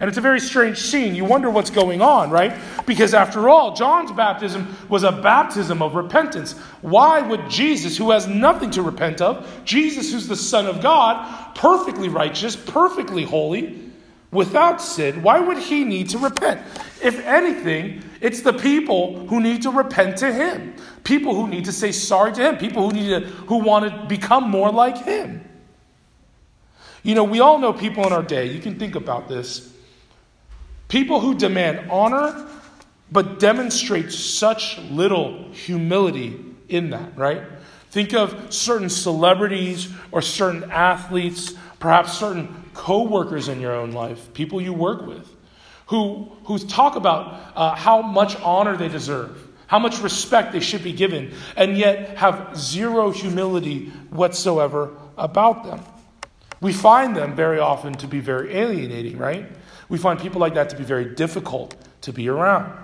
And 0.00 0.08
it's 0.08 0.16
a 0.16 0.22
very 0.22 0.40
strange 0.40 0.78
scene. 0.78 1.14
You 1.14 1.26
wonder 1.26 1.50
what's 1.50 1.68
going 1.68 2.00
on, 2.00 2.30
right? 2.30 2.58
Because 2.86 3.12
after 3.12 3.50
all, 3.50 3.74
John's 3.74 4.10
baptism 4.10 4.74
was 4.88 5.02
a 5.02 5.12
baptism 5.12 5.82
of 5.82 5.94
repentance. 5.94 6.52
Why 6.80 7.20
would 7.20 7.50
Jesus, 7.50 7.98
who 7.98 8.10
has 8.10 8.26
nothing 8.26 8.70
to 8.72 8.82
repent 8.82 9.20
of, 9.20 9.46
Jesus, 9.64 10.10
who's 10.10 10.26
the 10.26 10.36
Son 10.36 10.66
of 10.66 10.80
God, 10.80 11.54
perfectly 11.54 12.08
righteous, 12.08 12.56
perfectly 12.56 13.24
holy, 13.24 13.90
without 14.30 14.80
sin, 14.80 15.22
why 15.22 15.38
would 15.38 15.58
he 15.58 15.84
need 15.84 16.08
to 16.10 16.18
repent? 16.18 16.62
If 17.02 17.18
anything, 17.26 18.02
it's 18.22 18.40
the 18.40 18.54
people 18.54 19.26
who 19.26 19.40
need 19.40 19.62
to 19.62 19.70
repent 19.70 20.16
to 20.18 20.32
him. 20.32 20.76
People 21.04 21.34
who 21.34 21.48
need 21.48 21.64
to 21.64 21.72
say 21.72 21.92
sorry 21.92 22.32
to 22.32 22.48
him. 22.48 22.58
People 22.58 22.88
who 22.88 22.96
need 22.96 23.08
to, 23.08 23.20
who 23.20 23.56
want 23.56 23.90
to 23.90 24.06
become 24.06 24.50
more 24.50 24.70
like 24.70 24.98
him. 25.04 25.44
You 27.02 27.14
know, 27.14 27.24
we 27.24 27.40
all 27.40 27.58
know 27.58 27.72
people 27.72 28.06
in 28.06 28.12
our 28.12 28.22
day. 28.22 28.46
You 28.46 28.60
can 28.60 28.78
think 28.78 28.94
about 28.94 29.28
this. 29.28 29.72
People 30.88 31.20
who 31.20 31.34
demand 31.34 31.90
honor 31.90 32.46
but 33.12 33.38
demonstrate 33.38 34.12
such 34.12 34.78
little 34.78 35.50
humility 35.52 36.38
in 36.68 36.90
that, 36.90 37.16
right? 37.16 37.42
Think 37.90 38.14
of 38.14 38.52
certain 38.54 38.88
celebrities 38.88 39.92
or 40.12 40.22
certain 40.22 40.70
athletes, 40.70 41.54
perhaps 41.80 42.12
certain 42.16 42.70
co-workers 42.74 43.48
in 43.48 43.60
your 43.60 43.74
own 43.74 43.92
life, 43.92 44.32
people 44.32 44.60
you 44.60 44.72
work 44.72 45.06
with, 45.06 45.28
who, 45.86 46.30
who 46.44 46.58
talk 46.58 46.94
about 46.94 47.52
uh, 47.56 47.74
how 47.74 48.00
much 48.00 48.36
honor 48.42 48.76
they 48.76 48.88
deserve, 48.88 49.48
how 49.70 49.78
much 49.78 50.00
respect 50.00 50.50
they 50.50 50.58
should 50.58 50.82
be 50.82 50.92
given, 50.92 51.32
and 51.56 51.78
yet 51.78 52.18
have 52.18 52.56
zero 52.56 53.12
humility 53.12 53.86
whatsoever 54.10 54.90
about 55.16 55.62
them. 55.62 55.80
We 56.60 56.72
find 56.72 57.16
them 57.16 57.36
very 57.36 57.60
often 57.60 57.94
to 57.94 58.08
be 58.08 58.18
very 58.18 58.52
alienating, 58.56 59.16
right? 59.16 59.46
We 59.88 59.96
find 59.96 60.18
people 60.18 60.40
like 60.40 60.54
that 60.54 60.70
to 60.70 60.76
be 60.76 60.82
very 60.82 61.14
difficult 61.14 61.76
to 62.00 62.12
be 62.12 62.28
around. 62.28 62.76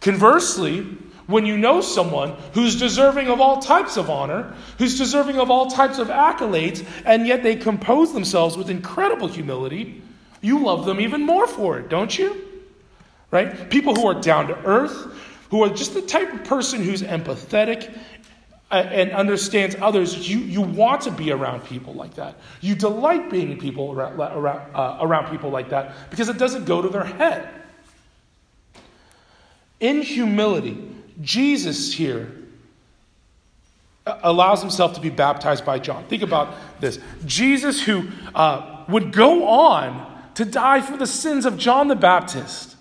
Conversely, 0.00 0.80
when 1.28 1.46
you 1.46 1.56
know 1.56 1.80
someone 1.80 2.34
who's 2.52 2.80
deserving 2.80 3.28
of 3.28 3.40
all 3.40 3.62
types 3.62 3.96
of 3.96 4.10
honor, 4.10 4.56
who's 4.78 4.98
deserving 4.98 5.38
of 5.38 5.52
all 5.52 5.70
types 5.70 6.00
of 6.00 6.08
accolades, 6.08 6.84
and 7.04 7.28
yet 7.28 7.44
they 7.44 7.54
compose 7.54 8.12
themselves 8.12 8.56
with 8.56 8.70
incredible 8.70 9.28
humility, 9.28 10.02
you 10.40 10.64
love 10.64 10.84
them 10.84 10.98
even 10.98 11.24
more 11.24 11.46
for 11.46 11.78
it, 11.78 11.88
don't 11.88 12.18
you? 12.18 12.44
Right? 13.30 13.70
People 13.70 13.94
who 13.94 14.08
are 14.08 14.20
down 14.20 14.48
to 14.48 14.58
earth, 14.64 15.30
who 15.52 15.62
are 15.62 15.68
just 15.68 15.92
the 15.92 16.00
type 16.00 16.32
of 16.32 16.42
person 16.44 16.82
who's 16.82 17.02
empathetic 17.02 17.94
and 18.70 19.10
understands 19.10 19.76
others, 19.82 20.26
you, 20.26 20.38
you 20.38 20.62
want 20.62 21.02
to 21.02 21.10
be 21.10 21.30
around 21.30 21.62
people 21.66 21.92
like 21.92 22.14
that. 22.14 22.36
You 22.62 22.74
delight 22.74 23.30
being 23.30 23.58
people 23.58 23.92
around, 23.92 24.18
around, 24.18 24.74
uh, 24.74 24.96
around 25.02 25.30
people 25.30 25.50
like 25.50 25.68
that 25.68 25.94
because 26.08 26.30
it 26.30 26.38
doesn't 26.38 26.64
go 26.64 26.80
to 26.80 26.88
their 26.88 27.04
head. 27.04 27.50
In 29.78 30.00
humility, 30.00 30.90
Jesus 31.20 31.92
here 31.92 32.32
uh, 34.06 34.20
allows 34.22 34.62
himself 34.62 34.94
to 34.94 35.02
be 35.02 35.10
baptized 35.10 35.66
by 35.66 35.78
John. 35.78 36.06
Think 36.06 36.22
about 36.22 36.54
this 36.80 36.98
Jesus, 37.26 37.82
who 37.82 38.08
uh, 38.34 38.86
would 38.88 39.12
go 39.12 39.46
on 39.46 40.32
to 40.36 40.46
die 40.46 40.80
for 40.80 40.96
the 40.96 41.06
sins 41.06 41.44
of 41.44 41.58
John 41.58 41.88
the 41.88 41.94
Baptist. 41.94 42.71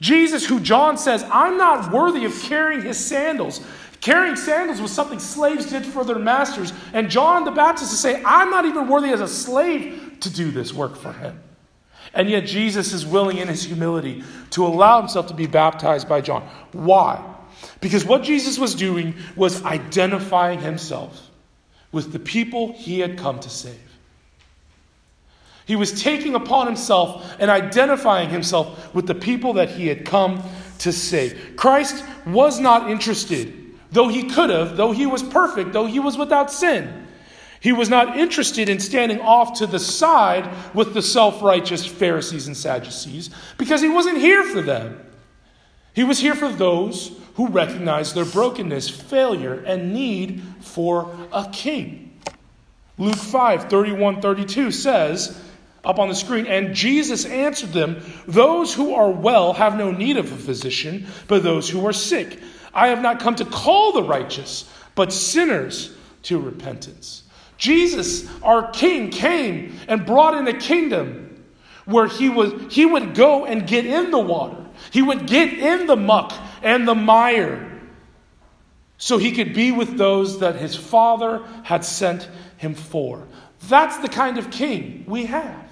Jesus, 0.00 0.44
who 0.44 0.60
John 0.60 0.98
says, 0.98 1.24
I'm 1.30 1.56
not 1.56 1.92
worthy 1.92 2.24
of 2.24 2.38
carrying 2.42 2.82
his 2.82 2.98
sandals. 2.98 3.60
Carrying 4.00 4.36
sandals 4.36 4.80
was 4.80 4.90
something 4.90 5.18
slaves 5.18 5.66
did 5.66 5.84
for 5.84 6.04
their 6.04 6.18
masters. 6.18 6.72
And 6.92 7.10
John 7.10 7.44
the 7.44 7.50
Baptist 7.50 7.92
is 7.92 7.98
saying, 7.98 8.22
I'm 8.26 8.50
not 8.50 8.66
even 8.66 8.88
worthy 8.88 9.08
as 9.08 9.20
a 9.20 9.28
slave 9.28 10.18
to 10.20 10.32
do 10.32 10.50
this 10.50 10.72
work 10.72 10.96
for 10.96 11.12
him. 11.12 11.40
And 12.14 12.30
yet 12.30 12.46
Jesus 12.46 12.92
is 12.92 13.04
willing 13.04 13.38
in 13.38 13.48
his 13.48 13.64
humility 13.64 14.22
to 14.50 14.66
allow 14.66 15.00
himself 15.00 15.26
to 15.28 15.34
be 15.34 15.46
baptized 15.46 16.08
by 16.08 16.20
John. 16.20 16.48
Why? 16.72 17.22
Because 17.80 18.04
what 18.04 18.22
Jesus 18.22 18.58
was 18.58 18.74
doing 18.74 19.14
was 19.34 19.62
identifying 19.64 20.60
himself 20.60 21.30
with 21.92 22.12
the 22.12 22.18
people 22.18 22.72
he 22.74 23.00
had 23.00 23.18
come 23.18 23.40
to 23.40 23.50
save. 23.50 23.85
He 25.66 25.76
was 25.76 26.00
taking 26.02 26.34
upon 26.34 26.66
himself 26.66 27.36
and 27.38 27.50
identifying 27.50 28.30
himself 28.30 28.94
with 28.94 29.06
the 29.06 29.14
people 29.14 29.52
that 29.54 29.68
he 29.68 29.88
had 29.88 30.06
come 30.06 30.42
to 30.78 30.92
save. 30.92 31.54
Christ 31.56 32.02
was 32.24 32.58
not 32.58 32.90
interested 32.90 33.66
Though 33.96 34.08
he 34.08 34.24
could 34.24 34.50
have, 34.50 34.76
though 34.76 34.92
he 34.92 35.06
was 35.06 35.22
perfect, 35.22 35.72
though 35.72 35.86
he 35.86 36.00
was 36.00 36.18
without 36.18 36.50
sin, 36.50 37.06
he 37.60 37.72
was 37.72 37.88
not 37.88 38.18
interested 38.18 38.68
in 38.68 38.78
standing 38.78 39.20
off 39.20 39.58
to 39.58 39.66
the 39.66 39.78
side 39.78 40.50
with 40.74 40.92
the 40.92 41.02
self 41.02 41.42
righteous 41.42 41.86
Pharisees 41.86 42.46
and 42.46 42.56
Sadducees 42.56 43.30
because 43.56 43.80
he 43.80 43.88
wasn't 43.88 44.18
here 44.18 44.42
for 44.44 44.60
them. 44.60 45.00
He 45.94 46.04
was 46.04 46.18
here 46.18 46.34
for 46.34 46.50
those 46.50 47.18
who 47.36 47.48
recognized 47.48 48.14
their 48.14 48.26
brokenness, 48.26 48.90
failure, 48.90 49.62
and 49.66 49.94
need 49.94 50.42
for 50.60 51.16
a 51.32 51.48
king. 51.50 52.20
Luke 52.98 53.16
5 53.16 53.70
31 53.70 54.20
32 54.20 54.70
says, 54.72 55.40
up 55.86 55.98
on 55.98 56.08
the 56.08 56.14
screen, 56.14 56.46
and 56.46 56.74
Jesus 56.74 57.24
answered 57.24 57.72
them, 57.72 58.02
Those 58.26 58.74
who 58.74 58.94
are 58.94 59.10
well 59.10 59.52
have 59.52 59.76
no 59.76 59.90
need 59.90 60.16
of 60.16 60.30
a 60.30 60.36
physician, 60.36 61.06
but 61.28 61.42
those 61.42 61.68
who 61.68 61.86
are 61.86 61.92
sick. 61.92 62.40
I 62.74 62.88
have 62.88 63.00
not 63.00 63.20
come 63.20 63.36
to 63.36 63.44
call 63.44 63.92
the 63.92 64.02
righteous, 64.02 64.70
but 64.94 65.12
sinners 65.12 65.96
to 66.24 66.38
repentance. 66.38 67.22
Jesus, 67.56 68.28
our 68.42 68.70
King, 68.70 69.10
came 69.10 69.78
and 69.88 70.04
brought 70.04 70.34
in 70.34 70.46
a 70.48 70.58
kingdom 70.58 71.44
where 71.86 72.06
he, 72.06 72.28
was, 72.28 72.52
he 72.70 72.84
would 72.84 73.14
go 73.14 73.46
and 73.46 73.66
get 73.66 73.86
in 73.86 74.10
the 74.10 74.18
water. 74.18 74.62
He 74.90 75.00
would 75.00 75.26
get 75.26 75.54
in 75.54 75.86
the 75.86 75.96
muck 75.96 76.32
and 76.62 76.86
the 76.86 76.94
mire 76.94 77.80
so 78.98 79.18
he 79.18 79.32
could 79.32 79.54
be 79.54 79.72
with 79.72 79.96
those 79.96 80.40
that 80.40 80.56
his 80.56 80.74
Father 80.74 81.44
had 81.62 81.84
sent 81.84 82.28
him 82.56 82.74
for. 82.74 83.26
That's 83.68 83.98
the 83.98 84.08
kind 84.08 84.38
of 84.38 84.50
king 84.50 85.04
we 85.06 85.26
have. 85.26 85.65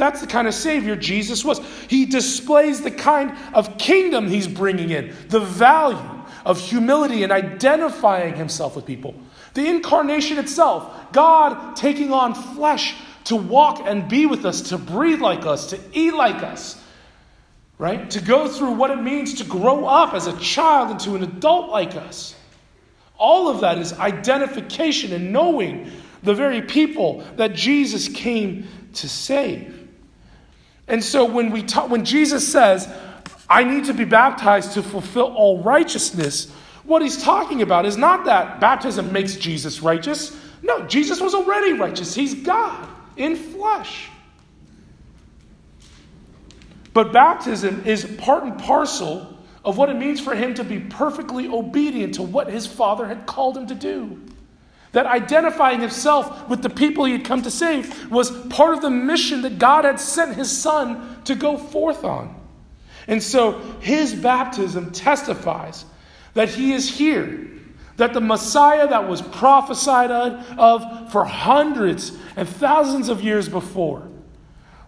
That's 0.00 0.20
the 0.20 0.26
kind 0.26 0.48
of 0.48 0.54
Savior 0.54 0.96
Jesus 0.96 1.44
was. 1.44 1.60
He 1.88 2.06
displays 2.06 2.80
the 2.80 2.90
kind 2.90 3.36
of 3.52 3.78
kingdom 3.78 4.28
he's 4.28 4.48
bringing 4.48 4.90
in, 4.90 5.14
the 5.28 5.40
value 5.40 5.98
of 6.44 6.58
humility 6.58 7.22
and 7.22 7.30
identifying 7.30 8.34
himself 8.34 8.74
with 8.74 8.86
people. 8.86 9.14
The 9.54 9.68
incarnation 9.68 10.38
itself, 10.38 11.12
God 11.12 11.76
taking 11.76 12.12
on 12.12 12.34
flesh 12.34 12.94
to 13.24 13.36
walk 13.36 13.82
and 13.84 14.08
be 14.08 14.26
with 14.26 14.46
us, 14.46 14.70
to 14.70 14.78
breathe 14.78 15.20
like 15.20 15.44
us, 15.44 15.70
to 15.70 15.80
eat 15.92 16.14
like 16.14 16.42
us, 16.42 16.82
right? 17.78 18.10
To 18.10 18.22
go 18.22 18.48
through 18.48 18.72
what 18.72 18.90
it 18.90 19.02
means 19.02 19.34
to 19.34 19.44
grow 19.44 19.84
up 19.84 20.14
as 20.14 20.26
a 20.26 20.36
child 20.38 20.92
into 20.92 21.14
an 21.14 21.22
adult 21.22 21.70
like 21.70 21.94
us. 21.94 22.34
All 23.18 23.48
of 23.48 23.60
that 23.60 23.76
is 23.76 23.92
identification 23.92 25.12
and 25.12 25.32
knowing 25.32 25.90
the 26.22 26.34
very 26.34 26.62
people 26.62 27.22
that 27.36 27.54
Jesus 27.54 28.08
came 28.08 28.66
to 28.94 29.08
save. 29.08 29.79
And 30.90 31.02
so 31.02 31.24
when, 31.24 31.50
we 31.52 31.62
when 31.62 32.04
Jesus 32.04 32.46
says, 32.50 32.92
I 33.48 33.64
need 33.64 33.86
to 33.86 33.94
be 33.94 34.04
baptized 34.04 34.72
to 34.72 34.82
fulfill 34.82 35.32
all 35.34 35.62
righteousness, 35.62 36.50
what 36.84 37.00
he's 37.00 37.22
talking 37.22 37.62
about 37.62 37.86
is 37.86 37.96
not 37.96 38.24
that 38.24 38.60
baptism 38.60 39.12
makes 39.12 39.36
Jesus 39.36 39.80
righteous. 39.80 40.36
No, 40.62 40.86
Jesus 40.86 41.20
was 41.20 41.32
already 41.32 41.74
righteous. 41.74 42.14
He's 42.14 42.34
God 42.34 42.88
in 43.16 43.36
flesh. 43.36 44.08
But 46.92 47.12
baptism 47.12 47.84
is 47.86 48.04
part 48.18 48.42
and 48.42 48.58
parcel 48.58 49.38
of 49.64 49.78
what 49.78 49.90
it 49.90 49.94
means 49.94 50.20
for 50.20 50.34
him 50.34 50.54
to 50.54 50.64
be 50.64 50.80
perfectly 50.80 51.46
obedient 51.46 52.14
to 52.14 52.22
what 52.22 52.50
his 52.50 52.66
Father 52.66 53.06
had 53.06 53.26
called 53.26 53.56
him 53.56 53.68
to 53.68 53.74
do. 53.74 54.20
That 54.92 55.06
identifying 55.06 55.80
himself 55.80 56.48
with 56.48 56.62
the 56.62 56.70
people 56.70 57.04
he 57.04 57.12
had 57.12 57.24
come 57.24 57.42
to 57.42 57.50
save 57.50 58.10
was 58.10 58.30
part 58.48 58.74
of 58.74 58.82
the 58.82 58.90
mission 58.90 59.42
that 59.42 59.58
God 59.58 59.84
had 59.84 60.00
sent 60.00 60.34
his 60.34 60.50
son 60.50 61.22
to 61.24 61.34
go 61.36 61.56
forth 61.56 62.02
on. 62.02 62.34
And 63.06 63.22
so 63.22 63.60
his 63.80 64.14
baptism 64.14 64.90
testifies 64.90 65.84
that 66.34 66.48
he 66.48 66.72
is 66.72 66.88
here, 66.90 67.48
that 67.96 68.14
the 68.14 68.20
Messiah 68.20 68.88
that 68.88 69.08
was 69.08 69.22
prophesied 69.22 70.10
of 70.10 71.12
for 71.12 71.24
hundreds 71.24 72.12
and 72.36 72.48
thousands 72.48 73.08
of 73.08 73.22
years 73.22 73.48
before, 73.48 74.08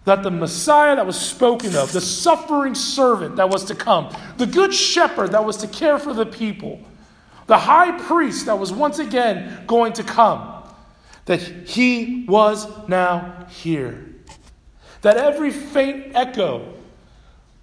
that 0.05 0.23
the 0.23 0.31
Messiah 0.31 0.97
that 0.97 1.05
was 1.05 1.19
spoken 1.19 1.75
of, 1.75 1.93
the 1.93 2.01
suffering 2.01 2.75
servant 2.75 3.37
that 3.37 3.49
was 3.49 3.65
to 3.65 3.75
come, 3.75 4.13
the 4.37 4.45
good 4.45 4.73
shepherd 4.73 5.31
that 5.31 5.45
was 5.45 5.57
to 5.57 5.67
care 5.67 5.97
for 5.97 6.13
the 6.13 6.25
people, 6.25 6.81
the 7.47 7.57
high 7.57 7.97
priest 7.97 8.45
that 8.45 8.57
was 8.57 8.71
once 8.71 8.99
again 8.99 9.63
going 9.67 9.93
to 9.93 10.03
come, 10.03 10.63
that 11.25 11.41
he 11.41 12.25
was 12.27 12.67
now 12.87 13.47
here. 13.49 14.05
That 15.01 15.17
every 15.17 15.51
faint 15.51 16.15
echo 16.15 16.73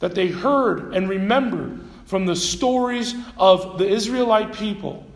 that 0.01 0.15
they 0.15 0.29
heard 0.29 0.95
and 0.95 1.09
remembered 1.09 1.81
from 2.07 2.27
the 2.27 2.37
stories 2.37 3.15
of 3.39 3.79
the 3.79 3.89
Israelite 3.89 4.53
people, 4.53 5.07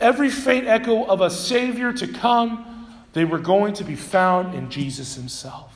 every 0.00 0.30
faint 0.30 0.66
echo 0.66 1.04
of 1.04 1.20
a 1.20 1.30
Savior 1.30 1.92
to 1.92 2.06
come, 2.06 2.88
they 3.12 3.24
were 3.24 3.38
going 3.38 3.74
to 3.74 3.84
be 3.84 3.94
found 3.94 4.54
in 4.54 4.70
Jesus 4.70 5.14
himself. 5.14 5.73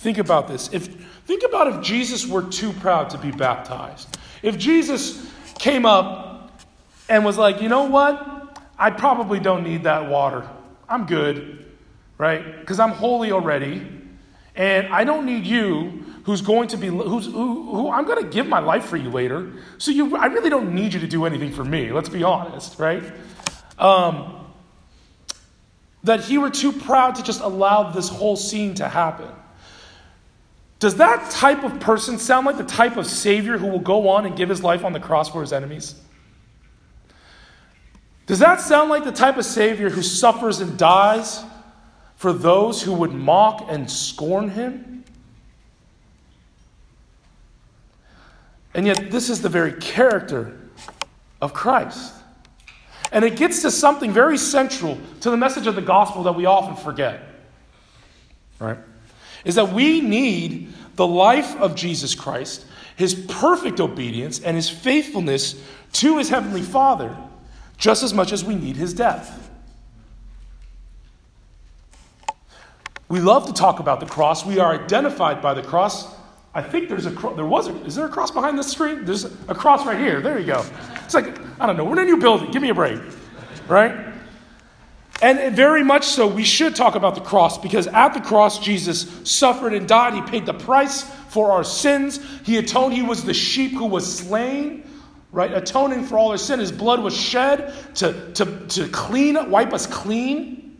Think 0.00 0.16
about 0.16 0.48
this. 0.48 0.70
If 0.72 0.86
think 1.26 1.42
about 1.42 1.68
if 1.68 1.82
Jesus 1.82 2.26
were 2.26 2.42
too 2.42 2.72
proud 2.72 3.10
to 3.10 3.18
be 3.18 3.30
baptized. 3.30 4.16
If 4.42 4.56
Jesus 4.56 5.30
came 5.58 5.84
up 5.84 6.58
and 7.08 7.22
was 7.22 7.36
like, 7.36 7.60
"You 7.60 7.68
know 7.68 7.84
what? 7.84 8.58
I 8.78 8.90
probably 8.90 9.40
don't 9.40 9.62
need 9.62 9.84
that 9.84 10.08
water. 10.08 10.48
I'm 10.88 11.04
good." 11.04 11.66
Right? 12.16 12.66
Cuz 12.66 12.80
I'm 12.80 12.92
holy 12.92 13.30
already. 13.30 13.86
And 14.56 14.88
I 14.88 15.04
don't 15.04 15.26
need 15.26 15.44
you 15.44 16.04
who's 16.24 16.40
going 16.40 16.68
to 16.68 16.78
be 16.78 16.86
who's 16.86 17.26
who, 17.26 17.74
who 17.74 17.90
I'm 17.90 18.06
going 18.06 18.22
to 18.24 18.30
give 18.30 18.46
my 18.46 18.60
life 18.60 18.86
for 18.86 18.96
you 18.96 19.10
later. 19.10 19.52
So 19.76 19.90
you 19.90 20.16
I 20.16 20.26
really 20.26 20.48
don't 20.48 20.74
need 20.74 20.94
you 20.94 21.00
to 21.00 21.06
do 21.06 21.26
anything 21.26 21.52
for 21.52 21.64
me. 21.64 21.92
Let's 21.92 22.08
be 22.08 22.22
honest, 22.22 22.78
right? 22.78 23.04
Um, 23.78 24.46
that 26.04 26.20
he 26.20 26.38
were 26.38 26.50
too 26.50 26.72
proud 26.72 27.16
to 27.16 27.22
just 27.22 27.42
allow 27.42 27.90
this 27.90 28.08
whole 28.08 28.36
scene 28.36 28.74
to 28.76 28.88
happen. 28.88 29.28
Does 30.80 30.96
that 30.96 31.30
type 31.30 31.62
of 31.62 31.78
person 31.78 32.18
sound 32.18 32.46
like 32.46 32.56
the 32.56 32.64
type 32.64 32.96
of 32.96 33.06
Savior 33.06 33.58
who 33.58 33.66
will 33.66 33.78
go 33.78 34.08
on 34.08 34.24
and 34.24 34.34
give 34.34 34.48
his 34.48 34.64
life 34.64 34.82
on 34.82 34.94
the 34.94 34.98
cross 34.98 35.28
for 35.28 35.42
his 35.42 35.52
enemies? 35.52 35.94
Does 38.26 38.38
that 38.38 38.62
sound 38.62 38.88
like 38.88 39.04
the 39.04 39.12
type 39.12 39.36
of 39.36 39.44
Savior 39.44 39.90
who 39.90 40.02
suffers 40.02 40.60
and 40.60 40.78
dies 40.78 41.44
for 42.16 42.32
those 42.32 42.82
who 42.82 42.94
would 42.94 43.12
mock 43.12 43.66
and 43.68 43.90
scorn 43.90 44.48
him? 44.48 45.04
And 48.72 48.86
yet, 48.86 49.10
this 49.10 49.28
is 49.28 49.42
the 49.42 49.48
very 49.50 49.74
character 49.74 50.58
of 51.42 51.52
Christ. 51.52 52.14
And 53.12 53.22
it 53.24 53.36
gets 53.36 53.62
to 53.62 53.70
something 53.70 54.12
very 54.12 54.38
central 54.38 54.96
to 55.20 55.30
the 55.30 55.36
message 55.36 55.66
of 55.66 55.74
the 55.74 55.82
gospel 55.82 56.22
that 56.22 56.32
we 56.32 56.46
often 56.46 56.76
forget. 56.76 57.20
Right? 58.58 58.78
Is 59.44 59.54
that 59.54 59.72
we 59.72 60.00
need 60.00 60.72
the 60.96 61.06
life 61.06 61.56
of 61.56 61.74
Jesus 61.74 62.14
Christ, 62.14 62.66
his 62.96 63.14
perfect 63.14 63.80
obedience, 63.80 64.40
and 64.40 64.56
his 64.56 64.68
faithfulness 64.68 65.62
to 65.92 66.18
his 66.18 66.28
heavenly 66.28 66.62
Father 66.62 67.16
just 67.80 68.02
as 68.02 68.12
much 68.14 68.30
as 68.30 68.44
we 68.44 68.54
need 68.54 68.76
his 68.76 68.94
death. 68.94 69.50
We 73.08 73.18
love 73.18 73.46
to 73.46 73.52
talk 73.52 73.80
about 73.80 73.98
the 73.98 74.06
cross. 74.06 74.46
We 74.46 74.60
are 74.60 74.72
identified 74.72 75.42
by 75.42 75.54
the 75.54 75.62
cross. 75.62 76.14
I 76.54 76.62
think 76.62 76.88
there's 76.88 77.06
a 77.06 77.10
there 77.10 77.46
was 77.46 77.68
a, 77.68 77.74
is 77.84 77.96
there 77.96 78.06
a 78.06 78.08
cross 78.08 78.30
behind 78.30 78.58
the 78.58 78.62
screen? 78.62 79.04
There's 79.04 79.24
a 79.24 79.54
cross 79.54 79.84
right 79.84 79.98
here. 79.98 80.20
There 80.20 80.38
you 80.38 80.46
go. 80.46 80.64
It's 81.04 81.14
like 81.14 81.38
I 81.60 81.66
don't 81.66 81.76
know. 81.76 81.84
We're 81.84 81.94
in 81.94 81.98
a 82.00 82.04
new 82.04 82.18
building. 82.18 82.50
Give 82.52 82.62
me 82.62 82.68
a 82.68 82.74
break, 82.74 83.00
right? 83.66 84.09
And 85.22 85.54
very 85.54 85.84
much 85.84 86.04
so, 86.04 86.26
we 86.26 86.44
should 86.44 86.74
talk 86.74 86.94
about 86.94 87.14
the 87.14 87.20
cross 87.20 87.58
because 87.58 87.86
at 87.86 88.14
the 88.14 88.20
cross, 88.20 88.58
Jesus 88.58 89.06
suffered 89.24 89.74
and 89.74 89.86
died. 89.86 90.14
He 90.14 90.22
paid 90.22 90.46
the 90.46 90.54
price 90.54 91.02
for 91.28 91.52
our 91.52 91.62
sins. 91.62 92.18
He 92.44 92.56
atoned. 92.56 92.94
He 92.94 93.02
was 93.02 93.24
the 93.24 93.34
sheep 93.34 93.72
who 93.72 93.84
was 93.84 94.20
slain, 94.20 94.88
right? 95.30 95.52
Atoning 95.52 96.04
for 96.04 96.16
all 96.18 96.30
our 96.30 96.38
sin. 96.38 96.58
His 96.58 96.72
blood 96.72 97.00
was 97.00 97.14
shed 97.14 97.74
to, 97.96 98.32
to, 98.32 98.66
to 98.68 98.88
clean, 98.88 99.50
wipe 99.50 99.74
us 99.74 99.86
clean. 99.86 100.76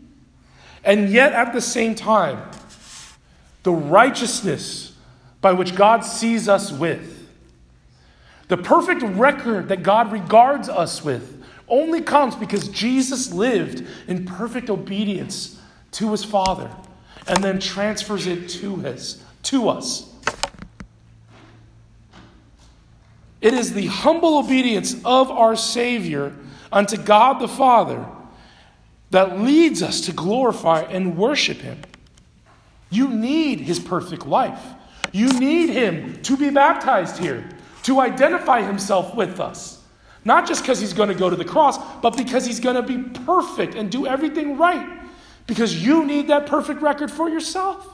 And 0.83 1.09
yet, 1.09 1.33
at 1.33 1.53
the 1.53 1.61
same 1.61 1.93
time, 1.93 2.41
the 3.61 3.71
righteousness 3.71 4.91
by 5.39 5.53
which 5.53 5.75
God 5.75 6.01
sees 6.01 6.49
us 6.49 6.71
with, 6.71 7.29
the 8.47 8.57
perfect 8.57 9.03
record 9.03 9.69
that 9.69 9.83
God 9.83 10.11
regards 10.11 10.67
us 10.67 11.03
with, 11.03 11.40
only 11.71 12.01
comes 12.01 12.35
because 12.35 12.67
Jesus 12.67 13.33
lived 13.33 13.87
in 14.07 14.25
perfect 14.25 14.69
obedience 14.69 15.59
to 15.93 16.11
his 16.11 16.23
Father 16.23 16.69
and 17.27 17.43
then 17.43 17.59
transfers 17.59 18.27
it 18.27 18.47
to, 18.49 18.75
his, 18.75 19.23
to 19.43 19.69
us. 19.69 20.13
It 23.41 23.55
is 23.55 23.73
the 23.73 23.87
humble 23.87 24.37
obedience 24.37 24.93
of 25.03 25.31
our 25.31 25.55
Savior 25.55 26.33
unto 26.71 26.95
God 26.95 27.39
the 27.39 27.47
Father 27.47 28.05
that 29.09 29.39
leads 29.39 29.81
us 29.81 30.01
to 30.01 30.13
glorify 30.13 30.81
and 30.81 31.17
worship 31.17 31.57
Him. 31.57 31.81
You 32.89 33.09
need 33.09 33.61
His 33.61 33.79
perfect 33.79 34.25
life. 34.25 34.61
You 35.11 35.33
need 35.39 35.69
Him 35.69 36.21
to 36.23 36.37
be 36.37 36.49
baptized 36.49 37.17
here, 37.17 37.49
to 37.83 37.99
identify 37.99 38.61
Himself 38.61 39.15
with 39.15 39.39
us. 39.39 39.80
Not 40.23 40.47
just 40.47 40.61
because 40.61 40.79
he's 40.79 40.93
going 40.93 41.09
to 41.09 41.15
go 41.15 41.29
to 41.29 41.35
the 41.35 41.45
cross, 41.45 41.77
but 42.01 42.15
because 42.15 42.45
he's 42.45 42.59
going 42.59 42.75
to 42.75 42.83
be 42.83 42.97
perfect 43.21 43.75
and 43.75 43.91
do 43.91 44.05
everything 44.05 44.57
right. 44.57 44.99
Because 45.47 45.83
you 45.83 46.05
need 46.05 46.27
that 46.27 46.45
perfect 46.45 46.81
record 46.81 47.09
for 47.09 47.29
yourself. 47.29 47.87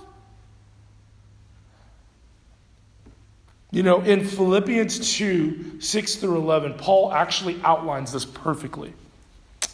You 3.71 3.83
know, 3.83 4.01
in 4.01 4.25
Philippians 4.25 5.17
2 5.17 5.81
6 5.81 6.15
through 6.15 6.37
11, 6.37 6.75
Paul 6.75 7.13
actually 7.13 7.59
outlines 7.63 8.11
this 8.11 8.25
perfectly. 8.25 8.93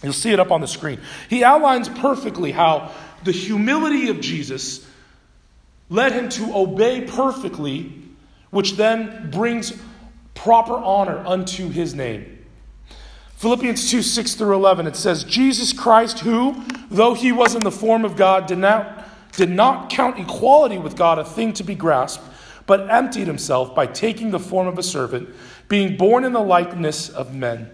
You'll 0.01 0.13
see 0.13 0.31
it 0.31 0.39
up 0.39 0.51
on 0.51 0.61
the 0.61 0.67
screen. 0.67 0.99
He 1.29 1.43
outlines 1.43 1.89
perfectly 1.89 2.51
how 2.51 2.91
the 3.23 3.31
humility 3.31 4.09
of 4.09 4.19
Jesus 4.19 4.85
led 5.89 6.11
him 6.11 6.29
to 6.29 6.55
obey 6.55 7.01
perfectly, 7.01 7.93
which 8.49 8.73
then 8.73 9.29
brings 9.31 9.73
proper 10.33 10.73
honor 10.73 11.19
unto 11.25 11.69
his 11.69 11.93
name. 11.93 12.42
Philippians 13.43 13.91
2 13.91 14.01
6 14.01 14.35
through 14.35 14.55
11, 14.55 14.87
it 14.87 14.95
says, 14.95 15.25
Jesus 15.25 15.73
Christ, 15.73 16.19
who, 16.19 16.63
though 16.89 17.13
he 17.13 17.33
was 17.33 17.55
in 17.55 17.59
the 17.59 17.71
form 17.71 18.05
of 18.05 18.15
God, 18.15 18.45
did 18.45 18.59
not, 18.59 19.05
did 19.33 19.49
not 19.49 19.89
count 19.89 20.17
equality 20.17 20.77
with 20.77 20.95
God 20.95 21.19
a 21.19 21.25
thing 21.25 21.51
to 21.55 21.63
be 21.65 21.75
grasped, 21.75 22.23
but 22.67 22.89
emptied 22.89 23.27
himself 23.27 23.75
by 23.75 23.85
taking 23.85 24.31
the 24.31 24.39
form 24.39 24.65
of 24.65 24.79
a 24.79 24.81
servant, 24.81 25.27
being 25.67 25.97
born 25.97 26.23
in 26.23 26.31
the 26.31 26.39
likeness 26.39 27.09
of 27.09 27.35
men. 27.35 27.69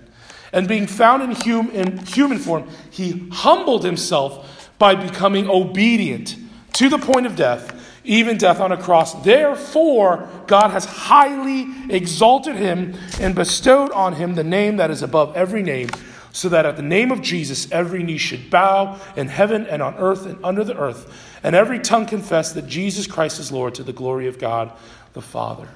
And 0.52 0.68
being 0.68 0.88
found 0.88 1.22
in, 1.22 1.34
hum, 1.34 1.70
in 1.70 2.00
human 2.00 2.40
form, 2.40 2.68
he 2.90 3.30
humbled 3.32 3.84
himself 3.84 4.72
by 4.80 4.96
becoming 4.96 5.48
obedient 5.48 6.36
to 6.74 6.90
the 6.90 6.98
point 6.98 7.28
of 7.28 7.36
death 7.36 7.79
even 8.10 8.38
death 8.38 8.60
on 8.60 8.72
a 8.72 8.78
cross. 8.78 9.14
Therefore, 9.24 10.28
God 10.48 10.72
has 10.72 10.84
highly 10.84 11.68
exalted 11.94 12.56
him 12.56 12.96
and 13.22 13.36
bestowed 13.36 13.92
on 13.92 14.14
him 14.14 14.34
the 14.34 14.44
name 14.44 14.78
that 14.78 14.90
is 14.90 15.04
above 15.04 15.36
every 15.36 15.62
name, 15.62 15.90
so 16.32 16.50
that 16.50 16.66
at 16.66 16.76
the 16.76 16.82
name 16.82 17.12
of 17.12 17.22
Jesus 17.22 17.72
every 17.72 18.02
knee 18.02 18.18
should 18.18 18.50
bow 18.50 19.00
in 19.16 19.28
heaven 19.28 19.68
and 19.68 19.84
on 19.84 19.94
earth 19.96 20.26
and 20.26 20.44
under 20.44 20.64
the 20.64 20.76
earth, 20.76 21.40
and 21.44 21.56
every 21.56 21.78
tongue 21.78 22.08
confess 22.08 22.52
that 22.54 22.66
Jesus 22.66 23.06
Christ 23.06 23.40
is 23.40 23.52
Lord 23.52 23.76
to 23.76 23.84
the 23.84 23.94
glory 23.94 24.28
of 24.28 24.40
God 24.40 24.72
the 25.14 25.22
Father. 25.22 25.68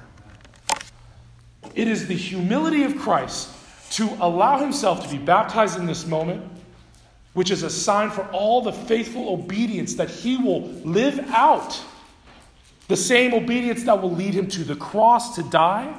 It 1.76 1.86
is 1.86 2.08
the 2.08 2.14
humility 2.14 2.82
of 2.82 2.98
Christ 2.98 3.48
to 3.92 4.08
allow 4.20 4.58
himself 4.58 5.04
to 5.04 5.16
be 5.16 5.22
baptized 5.22 5.78
in 5.78 5.86
this 5.86 6.04
moment 6.04 6.50
which 7.34 7.50
is 7.50 7.64
a 7.64 7.70
sign 7.70 8.10
for 8.10 8.24
all 8.30 8.62
the 8.62 8.72
faithful 8.72 9.28
obedience 9.28 9.94
that 9.94 10.08
he 10.08 10.36
will 10.36 10.62
live 10.84 11.18
out 11.30 11.80
the 12.88 12.96
same 12.96 13.32
obedience 13.34 13.84
that 13.84 14.00
will 14.00 14.12
lead 14.12 14.34
him 14.34 14.48
to 14.48 14.64
the 14.64 14.76
cross 14.76 15.36
to 15.36 15.42
die, 15.42 15.94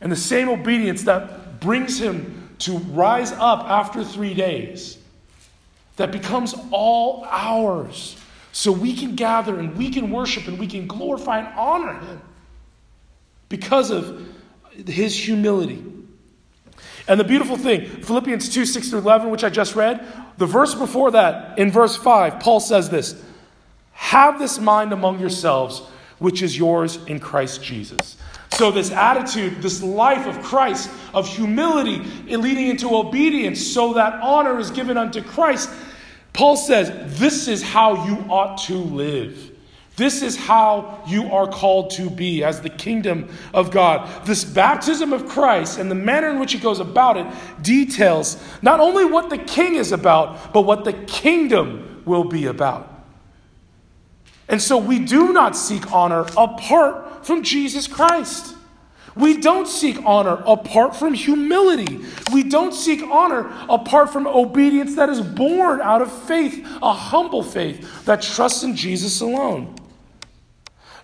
and 0.00 0.10
the 0.10 0.16
same 0.16 0.48
obedience 0.48 1.04
that 1.04 1.60
brings 1.60 1.98
him 1.98 2.50
to 2.60 2.78
rise 2.78 3.32
up 3.32 3.64
after 3.64 4.04
three 4.04 4.34
days, 4.34 4.98
that 5.96 6.10
becomes 6.10 6.54
all 6.70 7.26
ours. 7.28 8.16
So 8.52 8.70
we 8.70 8.94
can 8.94 9.14
gather 9.14 9.58
and 9.58 9.76
we 9.76 9.90
can 9.90 10.10
worship 10.10 10.46
and 10.46 10.58
we 10.58 10.66
can 10.66 10.86
glorify 10.86 11.38
and 11.38 11.48
honor 11.58 11.98
him 12.00 12.20
because 13.48 13.90
of 13.90 14.26
his 14.86 15.16
humility. 15.16 15.84
And 17.08 17.18
the 17.18 17.24
beautiful 17.24 17.56
thing, 17.56 17.86
Philippians 17.86 18.48
2 18.48 18.64
6 18.64 18.90
through 18.90 19.00
11, 19.00 19.30
which 19.30 19.44
I 19.44 19.50
just 19.50 19.74
read, 19.74 20.06
the 20.38 20.46
verse 20.46 20.74
before 20.74 21.10
that, 21.12 21.58
in 21.58 21.70
verse 21.70 21.96
5, 21.96 22.40
Paul 22.40 22.60
says 22.60 22.90
this 22.90 23.22
have 24.02 24.40
this 24.40 24.58
mind 24.58 24.92
among 24.92 25.20
yourselves, 25.20 25.80
which 26.18 26.42
is 26.42 26.58
yours 26.58 26.98
in 27.06 27.20
Christ 27.20 27.62
Jesus. 27.62 28.16
So, 28.50 28.72
this 28.72 28.90
attitude, 28.90 29.62
this 29.62 29.80
life 29.80 30.26
of 30.26 30.42
Christ, 30.42 30.90
of 31.14 31.26
humility, 31.26 32.00
leading 32.26 32.66
into 32.66 32.96
obedience, 32.96 33.64
so 33.64 33.94
that 33.94 34.14
honor 34.20 34.58
is 34.58 34.72
given 34.72 34.98
unto 34.98 35.22
Christ, 35.22 35.70
Paul 36.32 36.56
says, 36.56 37.18
This 37.18 37.46
is 37.46 37.62
how 37.62 38.04
you 38.04 38.16
ought 38.28 38.58
to 38.64 38.74
live. 38.74 39.52
This 39.96 40.20
is 40.20 40.36
how 40.36 41.02
you 41.06 41.32
are 41.32 41.46
called 41.46 41.90
to 41.92 42.10
be 42.10 42.42
as 42.42 42.60
the 42.60 42.70
kingdom 42.70 43.28
of 43.54 43.70
God. 43.70 44.26
This 44.26 44.44
baptism 44.44 45.12
of 45.12 45.28
Christ 45.28 45.78
and 45.78 45.88
the 45.88 45.94
manner 45.94 46.28
in 46.28 46.40
which 46.40 46.52
he 46.52 46.58
goes 46.58 46.80
about 46.80 47.16
it 47.16 47.26
details 47.62 48.42
not 48.62 48.80
only 48.80 49.04
what 49.04 49.30
the 49.30 49.38
king 49.38 49.76
is 49.76 49.92
about, 49.92 50.52
but 50.52 50.62
what 50.62 50.84
the 50.84 50.92
kingdom 50.92 52.02
will 52.04 52.24
be 52.24 52.46
about. 52.46 52.91
And 54.52 54.60
so 54.60 54.76
we 54.76 54.98
do 54.98 55.32
not 55.32 55.56
seek 55.56 55.90
honor 55.92 56.26
apart 56.36 57.24
from 57.24 57.42
Jesus 57.42 57.88
Christ. 57.88 58.54
We 59.16 59.38
don't 59.38 59.66
seek 59.66 59.98
honor 60.04 60.42
apart 60.46 60.94
from 60.94 61.14
humility. 61.14 62.00
We 62.32 62.42
don't 62.42 62.74
seek 62.74 63.02
honor 63.02 63.50
apart 63.68 64.10
from 64.10 64.26
obedience 64.26 64.94
that 64.96 65.08
is 65.08 65.22
born 65.22 65.80
out 65.80 66.02
of 66.02 66.12
faith, 66.12 66.66
a 66.82 66.92
humble 66.92 67.42
faith 67.42 68.04
that 68.04 68.20
trusts 68.20 68.62
in 68.62 68.76
Jesus 68.76 69.22
alone. 69.22 69.74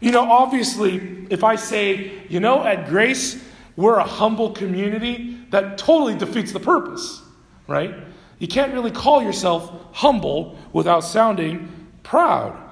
You 0.00 0.12
know, 0.12 0.30
obviously, 0.30 1.26
if 1.30 1.42
I 1.42 1.56
say, 1.56 2.12
you 2.28 2.40
know, 2.40 2.62
at 2.62 2.88
Grace, 2.88 3.42
we're 3.76 3.98
a 3.98 4.04
humble 4.04 4.52
community, 4.52 5.38
that 5.50 5.78
totally 5.78 6.14
defeats 6.16 6.52
the 6.52 6.60
purpose, 6.60 7.22
right? 7.66 7.94
You 8.38 8.46
can't 8.46 8.74
really 8.74 8.90
call 8.90 9.22
yourself 9.22 9.72
humble 9.92 10.58
without 10.74 11.00
sounding 11.00 11.88
proud. 12.02 12.67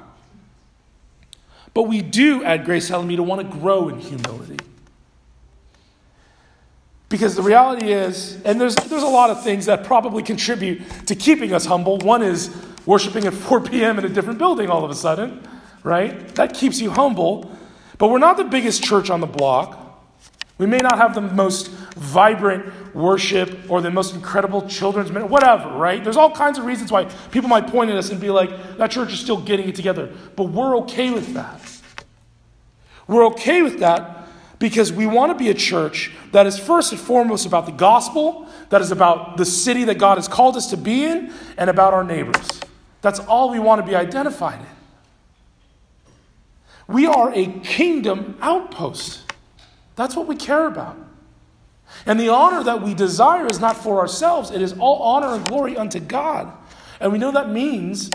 But 1.76 1.88
we 1.88 2.00
do 2.00 2.42
at 2.42 2.64
Grace 2.64 2.90
Alameda 2.90 3.22
want 3.22 3.42
to 3.42 3.58
grow 3.58 3.90
in 3.90 4.00
humility. 4.00 4.56
Because 7.10 7.34
the 7.36 7.42
reality 7.42 7.92
is, 7.92 8.40
and 8.46 8.58
there's, 8.58 8.74
there's 8.76 9.02
a 9.02 9.06
lot 9.06 9.28
of 9.28 9.44
things 9.44 9.66
that 9.66 9.84
probably 9.84 10.22
contribute 10.22 10.80
to 11.06 11.14
keeping 11.14 11.52
us 11.52 11.66
humble. 11.66 11.98
One 11.98 12.22
is 12.22 12.48
worshiping 12.86 13.26
at 13.26 13.34
4 13.34 13.60
p.m. 13.60 13.98
in 13.98 14.06
a 14.06 14.08
different 14.08 14.38
building 14.38 14.70
all 14.70 14.86
of 14.86 14.90
a 14.90 14.94
sudden, 14.94 15.46
right? 15.82 16.34
That 16.36 16.54
keeps 16.54 16.80
you 16.80 16.90
humble. 16.92 17.54
But 17.98 18.08
we're 18.08 18.20
not 18.20 18.38
the 18.38 18.44
biggest 18.44 18.82
church 18.82 19.10
on 19.10 19.20
the 19.20 19.26
block. 19.26 19.85
We 20.58 20.66
may 20.66 20.78
not 20.78 20.96
have 20.96 21.14
the 21.14 21.20
most 21.20 21.68
vibrant 21.68 22.94
worship 22.94 23.70
or 23.70 23.82
the 23.82 23.90
most 23.90 24.14
incredible 24.14 24.66
children's 24.66 25.10
ministry, 25.10 25.30
whatever, 25.30 25.68
right? 25.70 26.02
There's 26.02 26.16
all 26.16 26.30
kinds 26.30 26.58
of 26.58 26.64
reasons 26.64 26.90
why 26.90 27.04
people 27.30 27.50
might 27.50 27.66
point 27.66 27.90
at 27.90 27.96
us 27.96 28.10
and 28.10 28.18
be 28.18 28.30
like, 28.30 28.78
that 28.78 28.90
church 28.90 29.12
is 29.12 29.20
still 29.20 29.40
getting 29.40 29.68
it 29.68 29.74
together. 29.74 30.10
But 30.34 30.44
we're 30.44 30.78
okay 30.78 31.10
with 31.10 31.34
that. 31.34 31.60
We're 33.06 33.26
okay 33.26 33.60
with 33.60 33.80
that 33.80 34.28
because 34.58 34.90
we 34.92 35.06
want 35.06 35.30
to 35.30 35.38
be 35.38 35.50
a 35.50 35.54
church 35.54 36.12
that 36.32 36.46
is 36.46 36.58
first 36.58 36.90
and 36.90 37.00
foremost 37.00 37.44
about 37.44 37.66
the 37.66 37.72
gospel, 37.72 38.48
that 38.70 38.80
is 38.80 38.90
about 38.90 39.36
the 39.36 39.44
city 39.44 39.84
that 39.84 39.98
God 39.98 40.16
has 40.16 40.26
called 40.26 40.56
us 40.56 40.70
to 40.70 40.78
be 40.78 41.04
in, 41.04 41.32
and 41.58 41.68
about 41.68 41.92
our 41.92 42.02
neighbors. 42.02 42.48
That's 43.02 43.20
all 43.20 43.50
we 43.50 43.58
want 43.58 43.82
to 43.82 43.86
be 43.86 43.94
identified 43.94 44.60
in. 44.60 44.66
We 46.88 47.06
are 47.06 47.30
a 47.34 47.46
kingdom 47.60 48.38
outpost. 48.40 49.25
That's 49.96 50.14
what 50.14 50.26
we 50.28 50.36
care 50.36 50.66
about. 50.66 50.96
And 52.04 52.20
the 52.20 52.28
honor 52.28 52.62
that 52.62 52.82
we 52.82 52.94
desire 52.94 53.46
is 53.46 53.60
not 53.60 53.76
for 53.76 53.98
ourselves, 53.98 54.50
it 54.50 54.62
is 54.62 54.74
all 54.78 55.02
honor 55.02 55.34
and 55.34 55.46
glory 55.46 55.76
unto 55.76 55.98
God. 55.98 56.52
And 57.00 57.12
we 57.12 57.18
know 57.18 57.32
that 57.32 57.50
means 57.50 58.10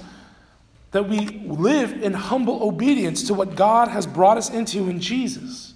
that 0.92 1.08
we 1.08 1.20
live 1.46 2.04
in 2.04 2.14
humble 2.14 2.64
obedience 2.64 3.24
to 3.24 3.34
what 3.34 3.56
God 3.56 3.88
has 3.88 4.06
brought 4.06 4.38
us 4.38 4.50
into 4.50 4.90
in 4.90 5.00
Jesus. 5.00 5.74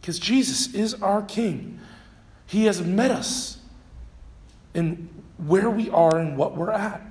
Because 0.00 0.18
Jesus 0.18 0.74
is 0.74 0.94
our 0.94 1.22
King. 1.22 1.80
He 2.46 2.64
has 2.64 2.82
met 2.82 3.10
us 3.10 3.58
in 4.74 5.08
where 5.38 5.70
we 5.70 5.90
are 5.90 6.18
and 6.18 6.36
what 6.36 6.56
we're 6.56 6.70
at. 6.70 7.02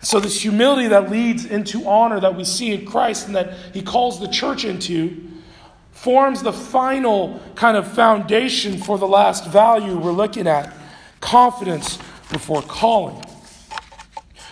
So, 0.00 0.20
this 0.20 0.40
humility 0.40 0.88
that 0.88 1.10
leads 1.10 1.44
into 1.44 1.86
honor 1.86 2.20
that 2.20 2.36
we 2.36 2.44
see 2.44 2.72
in 2.72 2.86
Christ 2.86 3.26
and 3.26 3.34
that 3.34 3.54
he 3.74 3.82
calls 3.82 4.20
the 4.20 4.28
church 4.28 4.64
into 4.64 5.28
forms 5.90 6.42
the 6.42 6.52
final 6.52 7.40
kind 7.56 7.76
of 7.76 7.92
foundation 7.92 8.78
for 8.78 8.98
the 8.98 9.08
last 9.08 9.48
value 9.48 9.98
we're 9.98 10.12
looking 10.12 10.46
at 10.46 10.72
confidence 11.20 11.98
before 12.30 12.62
calling. 12.62 13.20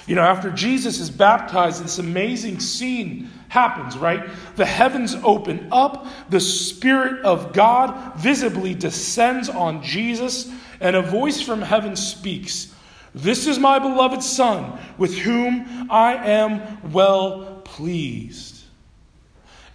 You 0.08 0.16
know, 0.16 0.22
after 0.22 0.50
Jesus 0.50 0.98
is 0.98 1.10
baptized, 1.10 1.84
this 1.84 1.98
amazing 1.98 2.58
scene 2.58 3.30
happens, 3.48 3.96
right? 3.96 4.28
The 4.56 4.66
heavens 4.66 5.16
open 5.22 5.68
up, 5.70 6.06
the 6.30 6.40
Spirit 6.40 7.24
of 7.24 7.52
God 7.52 8.14
visibly 8.16 8.74
descends 8.74 9.48
on 9.48 9.82
Jesus, 9.82 10.50
and 10.80 10.96
a 10.96 11.02
voice 11.02 11.40
from 11.40 11.62
heaven 11.62 11.94
speaks 11.94 12.74
This 13.16 13.46
is 13.46 13.58
my 13.58 13.78
beloved 13.78 14.22
Son, 14.22 14.78
with 14.98 15.16
whom 15.16 15.90
I 15.90 16.16
am 16.16 16.92
well 16.92 17.62
pleased. 17.64 18.62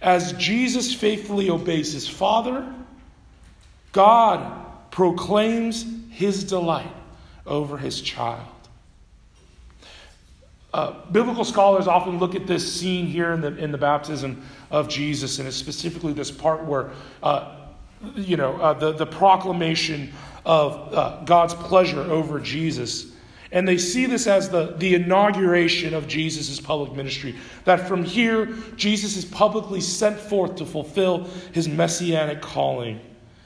As 0.00 0.32
Jesus 0.34 0.94
faithfully 0.94 1.50
obeys 1.50 1.92
his 1.92 2.08
Father, 2.08 2.72
God 3.90 4.64
proclaims 4.92 5.84
his 6.10 6.44
delight 6.44 6.94
over 7.44 7.76
his 7.76 8.00
child. 8.00 8.46
Uh, 10.72 10.94
biblical 11.10 11.44
scholars 11.44 11.88
often 11.88 12.20
look 12.20 12.36
at 12.36 12.46
this 12.46 12.72
scene 12.72 13.06
here 13.06 13.32
in 13.32 13.40
the, 13.40 13.56
in 13.56 13.72
the 13.72 13.78
baptism 13.78 14.40
of 14.70 14.88
Jesus, 14.88 15.40
and 15.40 15.48
it's 15.48 15.56
specifically 15.56 16.12
this 16.12 16.30
part 16.30 16.64
where, 16.64 16.92
uh, 17.24 17.56
you 18.14 18.36
know, 18.36 18.54
uh, 18.60 18.72
the, 18.72 18.92
the 18.92 19.06
proclamation 19.06 20.12
of 20.46 20.94
uh, 20.94 21.24
God's 21.24 21.54
pleasure 21.54 22.02
over 22.02 22.38
Jesus 22.38 23.11
and 23.52 23.68
they 23.68 23.76
see 23.76 24.06
this 24.06 24.26
as 24.26 24.48
the, 24.48 24.74
the 24.78 24.94
inauguration 24.94 25.92
of 25.92 26.08
Jesus' 26.08 26.58
public 26.58 26.92
ministry. 26.92 27.34
That 27.64 27.86
from 27.86 28.02
here, 28.02 28.46
Jesus 28.76 29.16
is 29.16 29.26
publicly 29.26 29.82
sent 29.82 30.18
forth 30.18 30.56
to 30.56 30.66
fulfill 30.66 31.24
his 31.52 31.68
messianic 31.68 32.40
calling. 32.40 33.00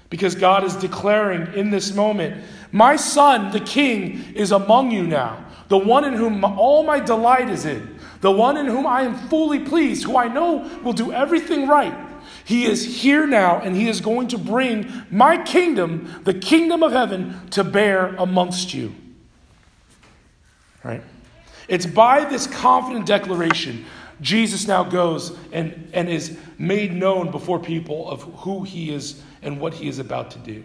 Because 0.09 0.37
God 0.37 0.63
is 0.63 0.77
declaring 0.77 1.53
in 1.55 1.71
this 1.71 1.93
moment, 1.93 2.45
My 2.71 2.95
son, 2.95 3.51
the 3.51 3.59
king, 3.61 4.33
is 4.35 4.53
among 4.53 4.93
you 4.93 5.05
now, 5.05 5.45
the 5.67 5.79
one 5.79 6.05
in 6.05 6.15
whom 6.15 6.45
all 6.45 6.85
my 6.85 7.01
delight 7.01 7.49
is 7.49 7.65
in, 7.65 7.99
the 8.21 8.31
one 8.31 8.57
in 8.57 8.67
whom 8.67 8.87
I 8.87 9.03
am 9.03 9.17
fully 9.29 9.59
pleased, 9.59 10.05
who 10.05 10.17
I 10.17 10.29
know 10.29 10.81
will 10.85 10.93
do 10.93 11.13
everything 11.13 11.67
right. 11.67 11.95
He 12.45 12.65
is 12.65 13.03
here 13.03 13.27
now, 13.27 13.59
and 13.59 13.75
he 13.75 13.89
is 13.89 14.01
going 14.01 14.29
to 14.29 14.39
bring 14.39 14.89
my 15.11 15.43
kingdom, 15.43 16.23
the 16.23 16.35
kingdom 16.35 16.85
of 16.85 16.93
heaven, 16.93 17.49
to 17.51 17.65
bear 17.65 18.15
amongst 18.15 18.73
you. 18.73 18.95
Right? 20.87 21.03
It's 21.67 21.85
by 21.85 22.25
this 22.25 22.47
confident 22.47 23.07
declaration 23.07 23.85
Jesus 24.21 24.67
now 24.67 24.85
goes 24.85 25.37
and, 25.53 25.91
and 25.93 26.09
is 26.09 26.39
made 26.59 26.95
known 26.95 27.31
before 27.31 27.59
people 27.59 28.09
of 28.09 28.23
who 28.23 28.63
he 28.63 28.95
is 28.95 29.23
and 29.43 29.61
what 29.61 29.75
he 29.75 29.89
is 29.89 29.99
about 29.99 30.31
to 30.31 30.39
do. 30.39 30.65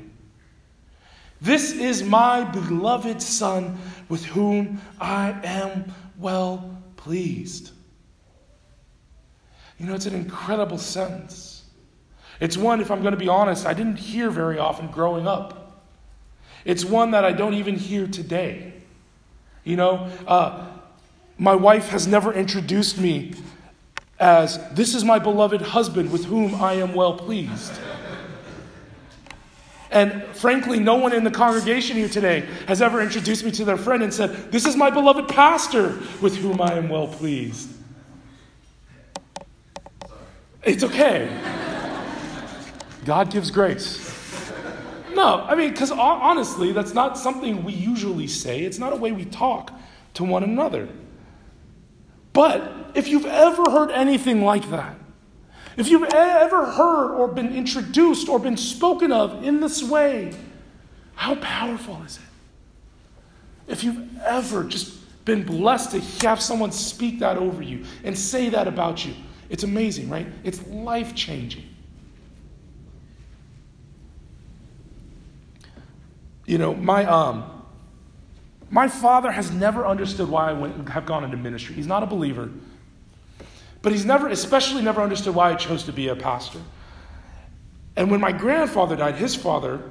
This 1.41 1.73
is 1.73 2.03
my 2.03 2.43
beloved 2.43 3.21
Son 3.21 3.77
with 4.07 4.23
whom 4.23 4.79
I 5.01 5.37
am 5.43 5.91
well 6.17 6.77
pleased. 6.95 7.71
You 9.79 9.87
know, 9.87 9.95
it's 9.95 10.05
an 10.05 10.15
incredible 10.15 10.77
sentence. 10.77 11.65
It's 12.39 12.55
one, 12.55 12.79
if 12.79 12.91
I'm 12.91 13.01
going 13.01 13.13
to 13.13 13.19
be 13.19 13.27
honest, 13.27 13.65
I 13.65 13.73
didn't 13.73 13.97
hear 13.97 14.29
very 14.29 14.59
often 14.59 14.87
growing 14.87 15.27
up. 15.27 15.83
It's 16.63 16.85
one 16.85 17.11
that 17.11 17.25
I 17.25 17.31
don't 17.31 17.55
even 17.55 17.75
hear 17.75 18.07
today. 18.07 18.70
You 19.63 19.75
know, 19.75 20.09
uh, 20.27 20.67
my 21.37 21.55
wife 21.55 21.89
has 21.89 22.07
never 22.07 22.33
introduced 22.33 22.97
me 22.97 23.33
as 24.19 24.59
this 24.73 24.93
is 24.93 25.03
my 25.03 25.19
beloved 25.19 25.61
husband 25.61 26.11
with 26.11 26.25
whom 26.25 26.55
I 26.55 26.73
am 26.73 26.93
well 26.93 27.13
pleased. 27.13 27.73
And 29.91 30.23
frankly, 30.33 30.79
no 30.79 30.95
one 30.95 31.13
in 31.13 31.25
the 31.25 31.31
congregation 31.31 31.97
here 31.97 32.07
today 32.07 32.47
has 32.67 32.81
ever 32.81 33.01
introduced 33.01 33.43
me 33.43 33.51
to 33.51 33.65
their 33.65 33.77
friend 33.77 34.01
and 34.01 34.13
said, 34.13 34.51
This 34.51 34.65
is 34.65 34.77
my 34.77 34.89
beloved 34.89 35.27
pastor 35.27 35.99
with 36.21 36.37
whom 36.37 36.61
I 36.61 36.73
am 36.73 36.87
well 36.87 37.07
pleased. 37.07 37.69
It's 40.63 40.83
okay. 40.83 41.29
God 43.03 43.31
gives 43.31 43.51
grace. 43.51 44.10
No, 45.21 45.45
I 45.47 45.53
mean, 45.53 45.69
because 45.69 45.91
honestly, 45.91 46.71
that's 46.71 46.95
not 46.95 47.15
something 47.15 47.63
we 47.63 47.73
usually 47.73 48.25
say. 48.25 48.61
It's 48.63 48.79
not 48.79 48.91
a 48.91 48.95
way 48.95 49.11
we 49.11 49.25
talk 49.25 49.71
to 50.15 50.23
one 50.23 50.43
another. 50.43 50.89
But 52.33 52.93
if 52.95 53.07
you've 53.07 53.27
ever 53.27 53.69
heard 53.69 53.91
anything 53.91 54.43
like 54.43 54.71
that, 54.71 54.95
if 55.77 55.89
you've 55.89 56.11
ever 56.11 56.65
heard 56.65 57.13
or 57.13 57.27
been 57.27 57.53
introduced 57.55 58.29
or 58.29 58.39
been 58.39 58.57
spoken 58.57 59.11
of 59.11 59.43
in 59.43 59.59
this 59.59 59.83
way, 59.83 60.33
how 61.13 61.35
powerful 61.35 62.01
is 62.03 62.17
it? 62.17 63.71
If 63.71 63.83
you've 63.83 64.17
ever 64.23 64.63
just 64.63 65.23
been 65.23 65.43
blessed 65.43 65.91
to 65.91 65.99
have 66.25 66.41
someone 66.41 66.71
speak 66.71 67.19
that 67.19 67.37
over 67.37 67.61
you 67.61 67.85
and 68.03 68.17
say 68.17 68.49
that 68.49 68.67
about 68.67 69.05
you, 69.05 69.13
it's 69.51 69.63
amazing, 69.63 70.09
right? 70.09 70.25
It's 70.43 70.65
life 70.65 71.13
changing. 71.13 71.65
You 76.51 76.57
know, 76.57 76.75
my, 76.75 77.05
um, 77.05 77.49
my 78.69 78.89
father 78.89 79.31
has 79.31 79.51
never 79.51 79.87
understood 79.87 80.27
why 80.27 80.49
I 80.49 80.51
went, 80.51 80.89
have 80.89 81.05
gone 81.05 81.23
into 81.23 81.37
ministry. 81.37 81.75
He's 81.75 81.87
not 81.87 82.03
a 82.03 82.05
believer. 82.05 82.49
But 83.81 83.93
he's 83.93 84.03
never, 84.03 84.27
especially 84.27 84.81
never 84.81 85.01
understood 85.01 85.33
why 85.33 85.51
I 85.51 85.55
chose 85.55 85.85
to 85.85 85.93
be 85.93 86.09
a 86.09 86.15
pastor. 86.17 86.59
And 87.95 88.11
when 88.11 88.19
my 88.19 88.33
grandfather 88.33 88.97
died, 88.97 89.15
his 89.15 89.33
father, 89.33 89.81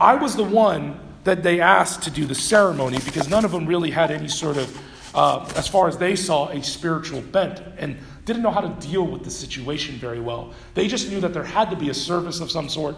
I 0.00 0.14
was 0.14 0.36
the 0.36 0.44
one 0.44 0.98
that 1.24 1.42
they 1.42 1.60
asked 1.60 2.04
to 2.04 2.10
do 2.10 2.24
the 2.24 2.34
ceremony 2.34 2.98
because 3.04 3.28
none 3.28 3.44
of 3.44 3.50
them 3.50 3.66
really 3.66 3.90
had 3.90 4.10
any 4.10 4.28
sort 4.28 4.56
of, 4.56 4.80
uh, 5.14 5.46
as 5.54 5.68
far 5.68 5.86
as 5.86 5.98
they 5.98 6.16
saw, 6.16 6.48
a 6.48 6.62
spiritual 6.62 7.20
bent 7.20 7.60
and 7.76 7.98
didn't 8.24 8.40
know 8.40 8.50
how 8.50 8.62
to 8.62 8.88
deal 8.88 9.06
with 9.06 9.22
the 9.22 9.30
situation 9.30 9.96
very 9.96 10.20
well. 10.20 10.54
They 10.72 10.88
just 10.88 11.10
knew 11.10 11.20
that 11.20 11.34
there 11.34 11.44
had 11.44 11.68
to 11.68 11.76
be 11.76 11.90
a 11.90 11.94
service 11.94 12.40
of 12.40 12.50
some 12.50 12.70
sort 12.70 12.96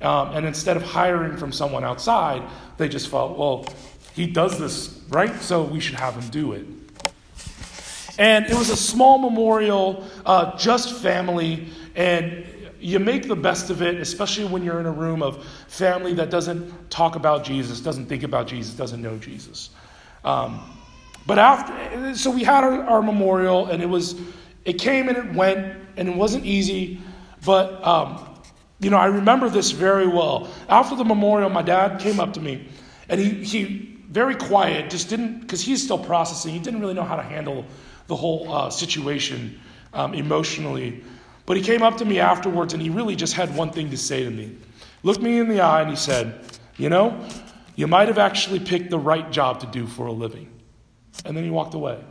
um, 0.00 0.34
and 0.34 0.46
instead 0.46 0.76
of 0.76 0.82
hiring 0.82 1.36
from 1.36 1.52
someone 1.52 1.84
outside, 1.84 2.42
they 2.78 2.88
just 2.88 3.08
felt, 3.08 3.38
well, 3.38 3.66
he 4.14 4.26
does 4.26 4.58
this, 4.58 5.00
right? 5.08 5.34
So 5.40 5.62
we 5.62 5.80
should 5.80 5.96
have 5.96 6.14
him 6.14 6.28
do 6.30 6.52
it. 6.52 6.66
And 8.18 8.46
it 8.46 8.54
was 8.54 8.70
a 8.70 8.76
small 8.76 9.18
memorial, 9.18 10.06
uh, 10.26 10.56
just 10.58 11.00
family, 11.00 11.68
and 11.94 12.46
you 12.80 12.98
make 12.98 13.28
the 13.28 13.36
best 13.36 13.70
of 13.70 13.82
it, 13.82 13.96
especially 13.96 14.46
when 14.46 14.62
you're 14.62 14.80
in 14.80 14.86
a 14.86 14.92
room 14.92 15.22
of 15.22 15.46
family 15.68 16.14
that 16.14 16.30
doesn't 16.30 16.90
talk 16.90 17.16
about 17.16 17.44
Jesus, 17.44 17.80
doesn't 17.80 18.06
think 18.06 18.22
about 18.22 18.46
Jesus, 18.46 18.74
doesn't 18.74 19.02
know 19.02 19.18
Jesus. 19.18 19.70
Um, 20.24 20.60
but 21.26 21.38
after, 21.38 22.14
so 22.14 22.30
we 22.30 22.42
had 22.42 22.64
our, 22.64 22.82
our, 22.84 23.02
memorial, 23.02 23.66
and 23.66 23.82
it 23.82 23.88
was, 23.88 24.16
it 24.64 24.74
came 24.74 25.08
and 25.08 25.16
it 25.16 25.34
went, 25.34 25.76
and 25.96 26.08
it 26.08 26.16
wasn't 26.16 26.44
easy, 26.44 27.00
but 27.44 27.86
um, 27.86 28.29
you 28.80 28.90
know, 28.90 28.96
I 28.96 29.06
remember 29.06 29.48
this 29.48 29.70
very 29.72 30.08
well. 30.08 30.48
After 30.68 30.96
the 30.96 31.04
memorial, 31.04 31.50
my 31.50 31.62
dad 31.62 32.00
came 32.00 32.18
up 32.18 32.32
to 32.34 32.40
me 32.40 32.66
and 33.08 33.20
he, 33.20 33.44
he 33.44 33.98
very 34.08 34.34
quiet, 34.34 34.90
just 34.90 35.08
didn't, 35.08 35.40
because 35.40 35.60
he's 35.60 35.82
still 35.82 35.98
processing, 35.98 36.52
he 36.52 36.58
didn't 36.58 36.80
really 36.80 36.94
know 36.94 37.04
how 37.04 37.16
to 37.16 37.22
handle 37.22 37.66
the 38.06 38.16
whole 38.16 38.52
uh, 38.52 38.70
situation 38.70 39.60
um, 39.92 40.14
emotionally. 40.14 41.04
But 41.46 41.56
he 41.56 41.62
came 41.62 41.82
up 41.82 41.98
to 41.98 42.04
me 42.04 42.20
afterwards 42.20 42.72
and 42.72 42.82
he 42.82 42.90
really 42.90 43.16
just 43.16 43.34
had 43.34 43.54
one 43.54 43.70
thing 43.70 43.90
to 43.90 43.98
say 43.98 44.24
to 44.24 44.30
me. 44.30 44.56
Looked 45.02 45.20
me 45.20 45.38
in 45.38 45.48
the 45.48 45.60
eye 45.60 45.82
and 45.82 45.90
he 45.90 45.96
said, 45.96 46.40
You 46.76 46.88
know, 46.88 47.26
you 47.76 47.86
might 47.86 48.08
have 48.08 48.18
actually 48.18 48.60
picked 48.60 48.90
the 48.90 48.98
right 48.98 49.30
job 49.30 49.60
to 49.60 49.66
do 49.66 49.86
for 49.86 50.06
a 50.06 50.12
living. 50.12 50.50
And 51.24 51.36
then 51.36 51.44
he 51.44 51.50
walked 51.50 51.74
away. 51.74 52.02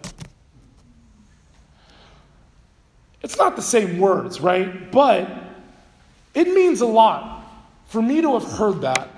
It's 3.22 3.38
not 3.38 3.56
the 3.56 3.62
same 3.62 4.00
words, 4.00 4.40
right? 4.40 4.92
But 4.92 5.30
it 6.40 6.54
means 6.54 6.82
a 6.82 6.86
lot 6.86 7.44
for 7.88 8.02
me 8.02 8.22
to 8.22 8.34
have 8.40 8.44
heard 8.44 8.82
that 8.82 9.10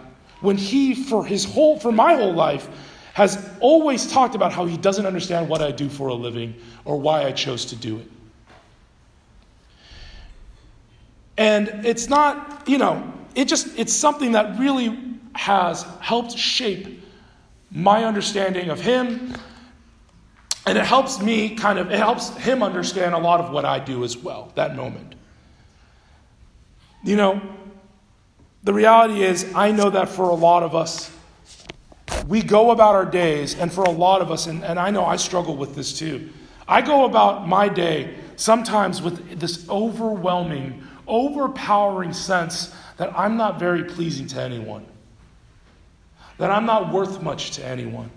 when 0.42 0.58
he, 0.58 0.96
for 0.96 1.26
his 1.26 1.46
whole, 1.46 1.80
for 1.80 1.92
my 1.92 2.16
whole 2.16 2.34
life, 2.34 2.68
has 3.14 3.50
always 3.60 4.12
talked 4.12 4.36
about 4.36 4.52
how 4.52 4.66
he 4.66 4.78
doesn't 4.78 5.06
understand 5.06 5.48
what 5.48 5.62
I 5.62 5.72
do 5.72 5.90
for 5.90 6.08
a 6.08 6.14
living 6.14 6.56
or 6.86 7.00
why 7.00 7.26
I 7.26 7.32
chose 7.32 7.66
to 7.66 7.76
do 7.76 8.00
it. 8.00 8.10
And 11.38 11.86
it's 11.86 12.08
not, 12.10 12.68
you 12.68 12.78
know, 12.78 13.14
it 13.36 13.46
just, 13.46 13.78
it's 13.78 13.94
something 13.94 14.32
that 14.32 14.58
really 14.60 14.98
has 15.36 15.84
helped 16.00 16.38
shape 16.38 17.04
my 17.72 18.04
understanding 18.06 18.70
of 18.70 18.80
him 18.82 19.36
And 20.66 20.78
it 20.78 20.86
helps 20.86 21.22
me 21.22 21.56
kind 21.56 21.80
of, 21.80 21.92
it 21.92 21.98
helps 21.98 22.36
him 22.38 22.62
understand 22.62 23.16
a 23.16 23.18
lot 23.18 23.40
of 23.40 23.52
what 23.52 23.66
I 23.66 23.80
do 23.80 24.04
as 24.04 24.16
well, 24.16 24.52
that 24.56 24.76
moment. 24.76 25.11
You 27.04 27.16
know, 27.16 27.42
the 28.64 28.74
reality 28.74 29.24
is, 29.24 29.52
I 29.56 29.72
know 29.72 29.90
that 29.90 30.10
for 30.10 30.30
a 30.30 30.36
lot 30.36 30.64
of 30.64 30.76
us, 30.76 31.12
we 32.28 32.44
go 32.44 32.72
about 32.72 32.96
our 32.96 33.06
days, 33.06 33.56
and 33.56 33.74
for 33.74 33.84
a 33.84 33.90
lot 33.90 34.22
of 34.22 34.32
us, 34.32 34.48
and, 34.48 34.64
and 34.64 34.80
I 34.80 34.92
know 34.92 35.04
I 35.04 35.16
struggle 35.16 35.58
with 35.58 35.76
this 35.76 35.98
too. 35.98 36.30
I 36.68 36.82
go 36.82 37.06
about 37.06 37.48
my 37.48 37.68
day 37.68 38.16
sometimes 38.36 39.02
with 39.02 39.40
this 39.40 39.68
overwhelming, 39.70 40.84
overpowering 41.08 42.14
sense 42.14 42.74
that 42.98 43.12
I'm 43.18 43.38
not 43.38 43.60
very 43.60 43.84
pleasing 43.84 44.28
to 44.28 44.42
anyone, 44.42 44.86
that 46.38 46.52
I'm 46.52 46.66
not 46.66 46.94
worth 46.94 47.22
much 47.22 47.52
to 47.52 47.66
anyone. 47.66 48.12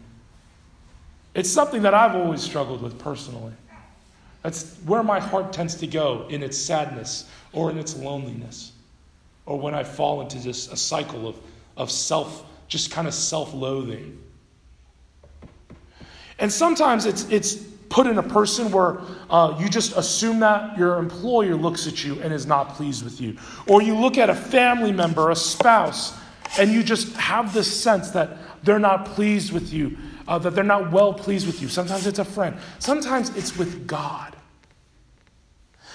It's 1.34 1.50
something 1.50 1.82
that 1.82 1.94
I've 1.94 2.14
always 2.14 2.42
struggled 2.42 2.82
with 2.82 2.98
personally. 2.98 3.52
That's 4.42 4.76
where 4.84 5.02
my 5.02 5.20
heart 5.20 5.52
tends 5.52 5.74
to 5.76 5.86
go 5.86 6.26
in 6.28 6.42
its 6.42 6.58
sadness 6.58 7.28
or 7.52 7.70
in 7.70 7.78
its 7.78 7.96
loneliness, 7.96 8.72
or 9.46 9.58
when 9.58 9.74
I 9.74 9.84
fall 9.84 10.20
into 10.20 10.42
just 10.42 10.72
a 10.72 10.76
cycle 10.76 11.28
of, 11.28 11.36
of 11.76 11.90
self, 11.90 12.44
just 12.68 12.90
kind 12.90 13.06
of 13.06 13.14
self 13.14 13.54
loathing. 13.54 14.20
And 16.38 16.52
sometimes 16.52 17.06
it's, 17.06 17.28
it's 17.30 17.54
put 17.54 18.06
in 18.06 18.18
a 18.18 18.22
person 18.22 18.72
where 18.72 18.98
uh, 19.30 19.56
you 19.60 19.68
just 19.68 19.96
assume 19.96 20.40
that 20.40 20.76
your 20.76 20.98
employer 20.98 21.54
looks 21.54 21.86
at 21.86 22.04
you 22.04 22.20
and 22.20 22.32
is 22.32 22.46
not 22.46 22.70
pleased 22.70 23.04
with 23.04 23.20
you. 23.20 23.36
Or 23.68 23.82
you 23.82 23.94
look 23.94 24.18
at 24.18 24.30
a 24.30 24.34
family 24.34 24.90
member, 24.90 25.30
a 25.30 25.36
spouse, 25.36 26.18
and 26.58 26.72
you 26.72 26.82
just 26.82 27.14
have 27.16 27.54
this 27.54 27.80
sense 27.80 28.10
that 28.10 28.36
they're 28.64 28.78
not 28.78 29.06
pleased 29.06 29.52
with 29.52 29.72
you 29.72 29.96
uh, 30.26 30.38
that 30.38 30.54
they're 30.54 30.64
not 30.64 30.90
well 30.90 31.12
pleased 31.12 31.46
with 31.46 31.60
you. 31.60 31.68
Sometimes 31.68 32.06
it's 32.06 32.18
a 32.18 32.24
friend, 32.24 32.56
sometimes 32.78 33.34
it's 33.36 33.56
with 33.56 33.86
God. 33.86 34.33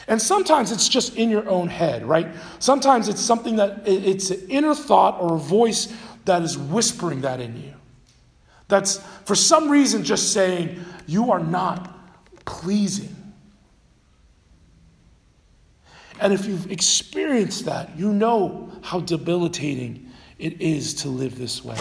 And 0.10 0.22
sometimes 0.22 0.72
it's 0.72 0.90
just 0.90 1.16
in 1.16 1.30
your 1.30 1.48
own 1.48 1.70
head, 1.70 2.06
right? 2.06 2.28
Sometimes 2.60 3.08
it's 3.08 3.22
something 3.22 3.56
that 3.56 3.88
it's 3.88 4.32
an 4.32 4.42
inner 4.50 4.76
thought 4.76 5.22
or 5.22 5.36
a 5.36 5.40
voice 5.40 5.94
that 6.26 6.42
is 6.42 6.58
whispering 6.58 7.22
that 7.22 7.40
in 7.40 7.56
you. 7.56 7.74
That's 8.68 8.98
for 9.24 9.36
some 9.36 9.70
reason 9.70 10.04
just 10.04 10.34
saying, 10.34 10.84
you 11.08 11.32
are 11.32 11.40
not 11.40 11.96
pleasing. 12.44 13.16
And 16.20 16.34
if 16.34 16.46
you've 16.46 16.70
experienced 16.70 17.66
that, 17.66 17.98
you 17.98 18.12
know 18.12 18.70
how 18.82 19.00
debilitating 19.00 20.12
it 20.38 20.62
is 20.62 20.94
to 20.96 21.08
live 21.08 21.38
this 21.38 21.64
way 21.64 21.78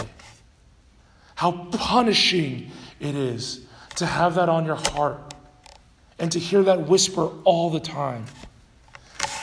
how 1.39 1.53
punishing 1.71 2.69
it 2.99 3.15
is 3.15 3.65
to 3.95 4.05
have 4.05 4.35
that 4.35 4.49
on 4.49 4.65
your 4.65 4.75
heart 4.75 5.33
and 6.19 6.31
to 6.31 6.39
hear 6.39 6.63
that 6.63 6.87
whisper 6.87 7.29
all 7.43 7.69
the 7.69 7.79
time. 7.79 8.25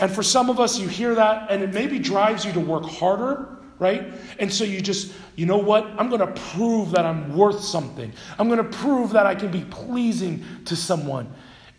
And 0.00 0.10
for 0.10 0.22
some 0.22 0.50
of 0.50 0.60
us, 0.60 0.78
you 0.78 0.88
hear 0.88 1.14
that 1.14 1.50
and 1.50 1.62
it 1.62 1.72
maybe 1.72 1.98
drives 1.98 2.44
you 2.44 2.52
to 2.52 2.60
work 2.60 2.84
harder, 2.84 3.48
right? 3.78 4.12
And 4.38 4.52
so 4.52 4.64
you 4.64 4.80
just, 4.80 5.12
you 5.36 5.46
know 5.46 5.58
what? 5.58 5.84
I'm 5.98 6.08
going 6.08 6.20
to 6.20 6.40
prove 6.52 6.90
that 6.92 7.06
I'm 7.06 7.36
worth 7.36 7.60
something. 7.60 8.12
I'm 8.38 8.48
going 8.48 8.62
to 8.62 8.76
prove 8.78 9.10
that 9.12 9.26
I 9.26 9.34
can 9.34 9.50
be 9.50 9.64
pleasing 9.64 10.44
to 10.66 10.76
someone. 10.76 11.32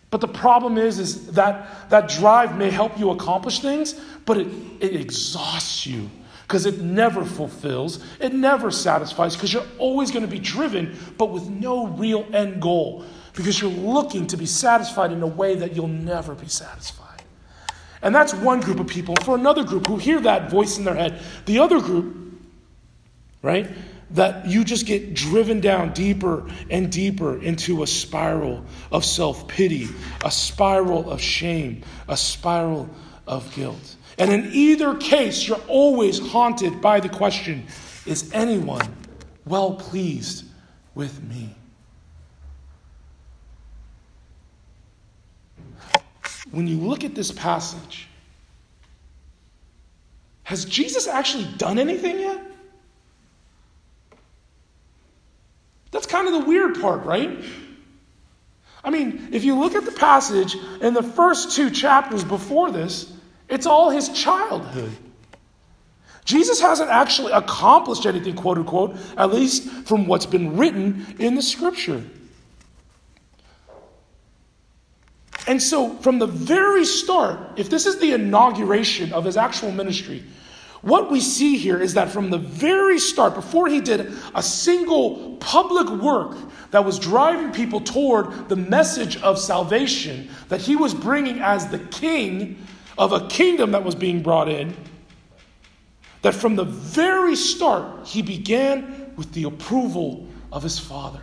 But 0.10 0.22
the 0.22 0.28
problem 0.28 0.78
is, 0.78 1.00
is 1.00 1.32
that 1.34 1.90
that 1.90 2.10
drive 2.10 2.58
may 2.58 2.72
help 2.72 2.98
you 2.98 3.12
accomplish 3.12 3.60
things, 3.60 3.94
but 4.26 4.38
it, 4.38 4.48
it 4.80 4.96
exhausts 4.96 5.86
you 5.86 6.10
because 6.44 6.66
it 6.66 6.80
never 6.80 7.26
fulfills, 7.26 8.02
it 8.22 8.34
never 8.34 8.72
satisfies, 8.72 9.36
because 9.36 9.52
you're 9.52 9.66
always 9.78 10.12
going 10.12 10.24
to 10.24 10.32
be 10.32 10.40
driven, 10.40 10.98
but 11.18 11.26
with 11.26 11.50
no 11.50 11.88
real 11.88 12.26
end 12.34 12.62
goal, 12.62 13.04
because 13.38 13.62
you're 13.62 13.72
looking 13.72 14.26
to 14.28 14.36
be 14.36 14.48
satisfied 14.48 15.12
in 15.12 15.22
a 15.22 15.28
way 15.28 15.56
that 15.56 15.76
you'll 15.76 15.88
never 15.88 16.34
be 16.34 16.48
satisfied. 16.48 17.22
And 18.02 18.14
that's 18.14 18.34
one 18.34 18.60
group 18.60 18.80
of 18.80 18.88
people. 18.88 19.16
For 19.24 19.36
another 19.36 19.64
group 19.64 19.86
who 19.88 19.98
hear 19.98 20.20
that 20.22 20.50
voice 20.50 20.78
in 20.78 20.84
their 20.84 20.96
head, 20.96 21.22
the 21.46 21.60
other 21.60 21.80
group, 21.80 22.16
right, 23.44 23.70
that 24.12 24.48
you 24.48 24.64
just 24.64 24.88
get 24.88 25.14
driven 25.14 25.60
down 25.60 25.94
deeper 25.94 26.50
and 26.72 26.92
deeper 26.92 27.40
into 27.42 27.84
a 27.84 27.88
spiral 27.88 28.66
of 28.92 29.06
self 29.06 29.48
pity, 29.48 29.88
a 30.26 30.32
spiral 30.32 31.10
of 31.10 31.22
shame, 31.22 31.84
a 32.08 32.18
spiral 32.18 32.90
of 33.28 33.54
guilt. 33.54 33.96
And 34.18 34.32
in 34.32 34.52
either 34.52 34.96
case, 34.96 35.48
you're 35.48 35.62
always 35.68 36.18
haunted 36.18 36.82
by 36.82 37.00
the 37.00 37.10
question 37.10 37.68
is 38.08 38.32
anyone 38.34 38.96
well 39.46 39.76
pleased 39.76 40.46
with 40.96 41.22
me? 41.24 41.54
When 46.52 46.68
you 46.68 46.78
look 46.78 47.04
at 47.04 47.14
this 47.14 47.32
passage, 47.32 48.08
has 50.44 50.66
Jesus 50.66 51.08
actually 51.08 51.48
done 51.58 51.78
anything 51.78 52.20
yet? 52.20 52.42
That's 55.92 56.06
kind 56.06 56.28
of 56.28 56.34
the 56.34 56.50
weird 56.50 56.80
part, 56.80 57.04
right? 57.06 57.44
I 58.84 58.90
mean, 58.90 59.30
if 59.32 59.44
you 59.44 59.60
look 59.60 59.76
at 59.76 59.84
the 59.84 59.92
passage 59.92 60.56
in 60.82 60.94
the 60.94 61.04
first 61.04 61.56
two 61.56 61.70
chapters 61.70 62.24
before 62.24 62.72
this, 62.72 63.12
it's 63.50 63.66
all 63.66 63.90
his 63.90 64.10
childhood. 64.10 64.92
Jesus 66.24 66.60
hasn't 66.60 66.90
actually 66.90 67.32
accomplished 67.32 68.06
anything, 68.06 68.36
quote 68.36 68.58
unquote, 68.58 68.98
at 69.18 69.34
least 69.34 69.70
from 69.88 70.08
what's 70.08 70.26
been 70.26 70.58
written 70.58 71.06
in 71.20 71.36
the 71.36 71.42
scripture. 71.42 72.04
And 75.48 75.64
so, 75.64 75.96
from 75.96 76.20
the 76.20 76.28
very 76.28 76.84
start, 76.84 77.40
if 77.56 77.70
this 77.70 77.86
is 77.86 78.00
the 78.00 78.12
inauguration 78.12 79.14
of 79.14 79.24
his 79.24 79.38
actual 79.38 79.72
ministry, 79.72 80.24
what 80.82 81.10
we 81.10 81.22
see 81.22 81.58
here 81.58 81.82
is 81.82 81.96
that 81.96 82.10
from 82.10 82.30
the 82.30 82.38
very 82.38 83.00
start, 83.00 83.34
before 83.34 83.68
he 83.68 83.80
did 83.80 84.14
a 84.36 84.44
single 84.44 85.38
public 85.38 85.90
work 86.02 86.38
that 86.72 86.84
was 86.84 87.00
driving 87.00 87.52
people 87.52 87.80
toward 87.80 88.50
the 88.50 88.56
message 88.58 89.18
of 89.22 89.40
salvation 89.40 90.30
that 90.50 90.62
he 90.62 90.76
was 90.76 90.94
bringing 90.94 91.40
as 91.40 91.70
the 91.70 91.80
king 91.80 92.58
of 92.98 93.14
a 93.14 93.28
kingdom 93.28 93.72
that 93.72 93.84
was 93.84 93.96
being 93.96 94.22
brought 94.22 94.50
in, 94.50 94.76
that 96.24 96.34
from 96.34 96.56
the 96.56 96.66
very 96.66 97.36
start, 97.36 98.06
he 98.06 98.22
began 98.22 99.14
with 99.16 99.32
the 99.32 99.46
approval 99.46 100.28
of 100.52 100.62
his 100.62 100.78
Father. 100.78 101.22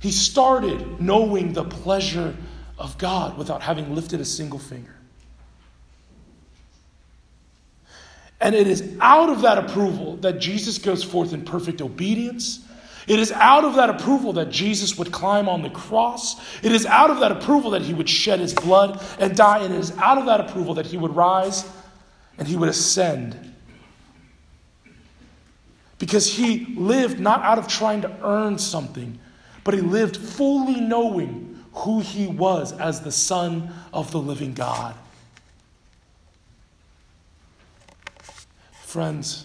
He 0.00 0.10
started 0.12 1.00
knowing 1.00 1.52
the 1.52 1.64
pleasure 1.64 2.34
of 2.78 2.96
God 2.98 3.36
without 3.36 3.62
having 3.62 3.94
lifted 3.94 4.20
a 4.20 4.24
single 4.24 4.58
finger. 4.58 4.94
And 8.40 8.54
it 8.54 8.68
is 8.68 8.96
out 9.00 9.30
of 9.30 9.42
that 9.42 9.58
approval 9.58 10.16
that 10.18 10.38
Jesus 10.38 10.78
goes 10.78 11.02
forth 11.02 11.32
in 11.32 11.44
perfect 11.44 11.82
obedience 11.82 12.64
it 13.08 13.18
is 13.18 13.32
out 13.32 13.64
of 13.64 13.76
that 13.76 13.88
approval 13.88 14.34
that 14.34 14.50
Jesus 14.50 14.98
would 14.98 15.10
climb 15.10 15.48
on 15.48 15.62
the 15.62 15.70
cross. 15.70 16.38
It 16.62 16.72
is 16.72 16.84
out 16.84 17.10
of 17.10 17.20
that 17.20 17.32
approval 17.32 17.70
that 17.70 17.80
he 17.80 17.94
would 17.94 18.08
shed 18.08 18.38
his 18.38 18.52
blood 18.52 19.02
and 19.18 19.34
die. 19.34 19.64
And 19.64 19.72
it 19.72 19.80
is 19.80 19.96
out 19.96 20.18
of 20.18 20.26
that 20.26 20.40
approval 20.40 20.74
that 20.74 20.84
he 20.84 20.98
would 20.98 21.16
rise 21.16 21.66
and 22.36 22.46
he 22.46 22.54
would 22.54 22.68
ascend. 22.68 23.54
Because 25.98 26.30
he 26.30 26.66
lived 26.76 27.18
not 27.18 27.40
out 27.42 27.58
of 27.58 27.66
trying 27.66 28.02
to 28.02 28.14
earn 28.22 28.58
something, 28.58 29.18
but 29.64 29.72
he 29.72 29.80
lived 29.80 30.18
fully 30.18 30.78
knowing 30.78 31.47
who 31.78 32.00
he 32.00 32.26
was 32.26 32.72
as 32.72 33.02
the 33.02 33.12
Son 33.12 33.72
of 33.92 34.10
the 34.10 34.18
living 34.18 34.52
God. 34.52 34.94
Friends, 38.82 39.44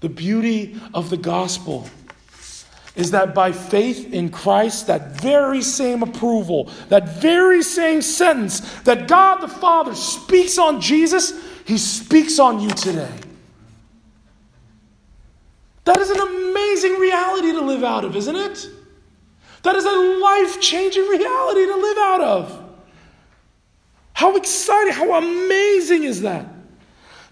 the 0.00 0.08
beauty 0.08 0.80
of 0.94 1.10
the 1.10 1.16
gospel 1.16 1.88
is 2.94 3.10
that 3.12 3.34
by 3.34 3.50
faith 3.50 4.12
in 4.12 4.28
Christ, 4.28 4.86
that 4.86 5.20
very 5.20 5.62
same 5.62 6.02
approval, 6.02 6.70
that 6.90 7.20
very 7.20 7.62
same 7.62 8.02
sentence 8.02 8.60
that 8.82 9.08
God 9.08 9.40
the 9.40 9.48
Father 9.48 9.94
speaks 9.94 10.58
on 10.58 10.80
Jesus, 10.80 11.32
He 11.64 11.78
speaks 11.78 12.38
on 12.38 12.60
you 12.60 12.68
today. 12.68 13.18
That 15.84 15.98
is 15.98 16.10
an 16.10 16.20
amazing 16.20 16.94
reality 16.94 17.52
to 17.52 17.62
live 17.62 17.82
out 17.82 18.04
of, 18.04 18.14
isn't 18.14 18.36
it? 18.36 18.68
That 19.62 19.76
is 19.76 19.84
a 19.84 19.90
life 19.90 20.60
changing 20.60 21.06
reality 21.06 21.66
to 21.66 21.76
live 21.76 21.98
out 21.98 22.20
of. 22.20 22.64
How 24.12 24.36
exciting, 24.36 24.92
how 24.92 25.14
amazing 25.14 26.04
is 26.04 26.22
that? 26.22 26.46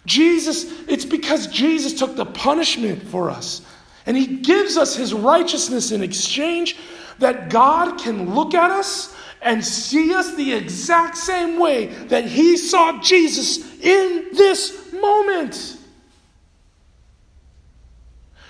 Jesus, 0.07 0.65
it's 0.89 1.05
because 1.05 1.47
Jesus 1.49 1.99
took 1.99 2.17
the 2.17 2.27
punishment 2.27 3.03
for 3.03 3.31
us 3.31 3.63
and 4.07 4.17
he 4.17 4.39
gives 4.39 4.77
us 4.77 4.97
his 4.97 5.13
righteousness 5.13 5.93
in 5.93 6.03
exchange 6.03 6.77
that 7.19 7.51
God 7.51 7.99
can 7.99 8.35
look 8.35 8.55
at 8.55 8.71
us 8.71 9.15
and 9.43 9.65
see 9.65 10.15
us 10.15 10.35
the 10.35 10.53
exact 10.53 11.17
same 11.17 11.59
way 11.59 11.87
that 11.87 12.25
he 12.25 12.57
saw 12.57 13.01
Jesus 13.01 13.59
in 13.81 14.29
this 14.33 14.93
moment. 14.93 15.77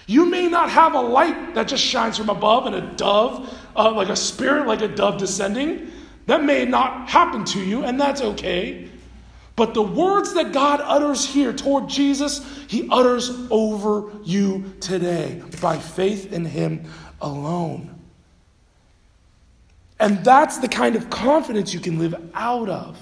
You 0.06 0.24
may 0.26 0.48
not 0.48 0.70
have 0.70 0.94
a 0.94 1.00
light 1.00 1.54
that 1.54 1.68
just 1.68 1.84
shines 1.84 2.18
from 2.18 2.30
above 2.30 2.66
and 2.66 2.74
a 2.74 2.80
dove 2.96 3.59
uh, 3.76 3.92
like 3.92 4.08
a 4.08 4.16
spirit, 4.16 4.66
like 4.66 4.82
a 4.82 4.88
dove 4.88 5.18
descending. 5.18 5.90
That 6.26 6.44
may 6.44 6.64
not 6.64 7.08
happen 7.08 7.44
to 7.46 7.60
you, 7.60 7.84
and 7.84 8.00
that's 8.00 8.20
okay. 8.20 8.88
But 9.56 9.74
the 9.74 9.82
words 9.82 10.32
that 10.34 10.52
God 10.52 10.80
utters 10.80 11.26
here 11.26 11.52
toward 11.52 11.88
Jesus, 11.88 12.64
He 12.66 12.88
utters 12.90 13.30
over 13.50 14.10
you 14.22 14.72
today 14.80 15.42
by 15.60 15.78
faith 15.78 16.32
in 16.32 16.44
Him 16.44 16.84
alone. 17.20 17.94
And 19.98 20.24
that's 20.24 20.58
the 20.58 20.68
kind 20.68 20.96
of 20.96 21.10
confidence 21.10 21.74
you 21.74 21.80
can 21.80 21.98
live 21.98 22.14
out 22.32 22.70
of. 22.70 22.96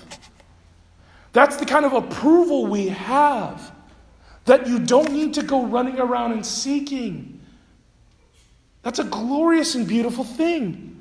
That's 1.32 1.56
the 1.56 1.66
kind 1.66 1.84
of 1.84 1.92
approval 1.92 2.66
we 2.66 2.88
have 2.88 3.72
that 4.46 4.66
you 4.66 4.80
don't 4.80 5.12
need 5.12 5.34
to 5.34 5.42
go 5.42 5.64
running 5.66 6.00
around 6.00 6.32
and 6.32 6.44
seeking. 6.44 7.38
That's 8.82 8.98
a 8.98 9.04
glorious 9.04 9.74
and 9.74 9.86
beautiful 9.86 10.24
thing. 10.24 11.00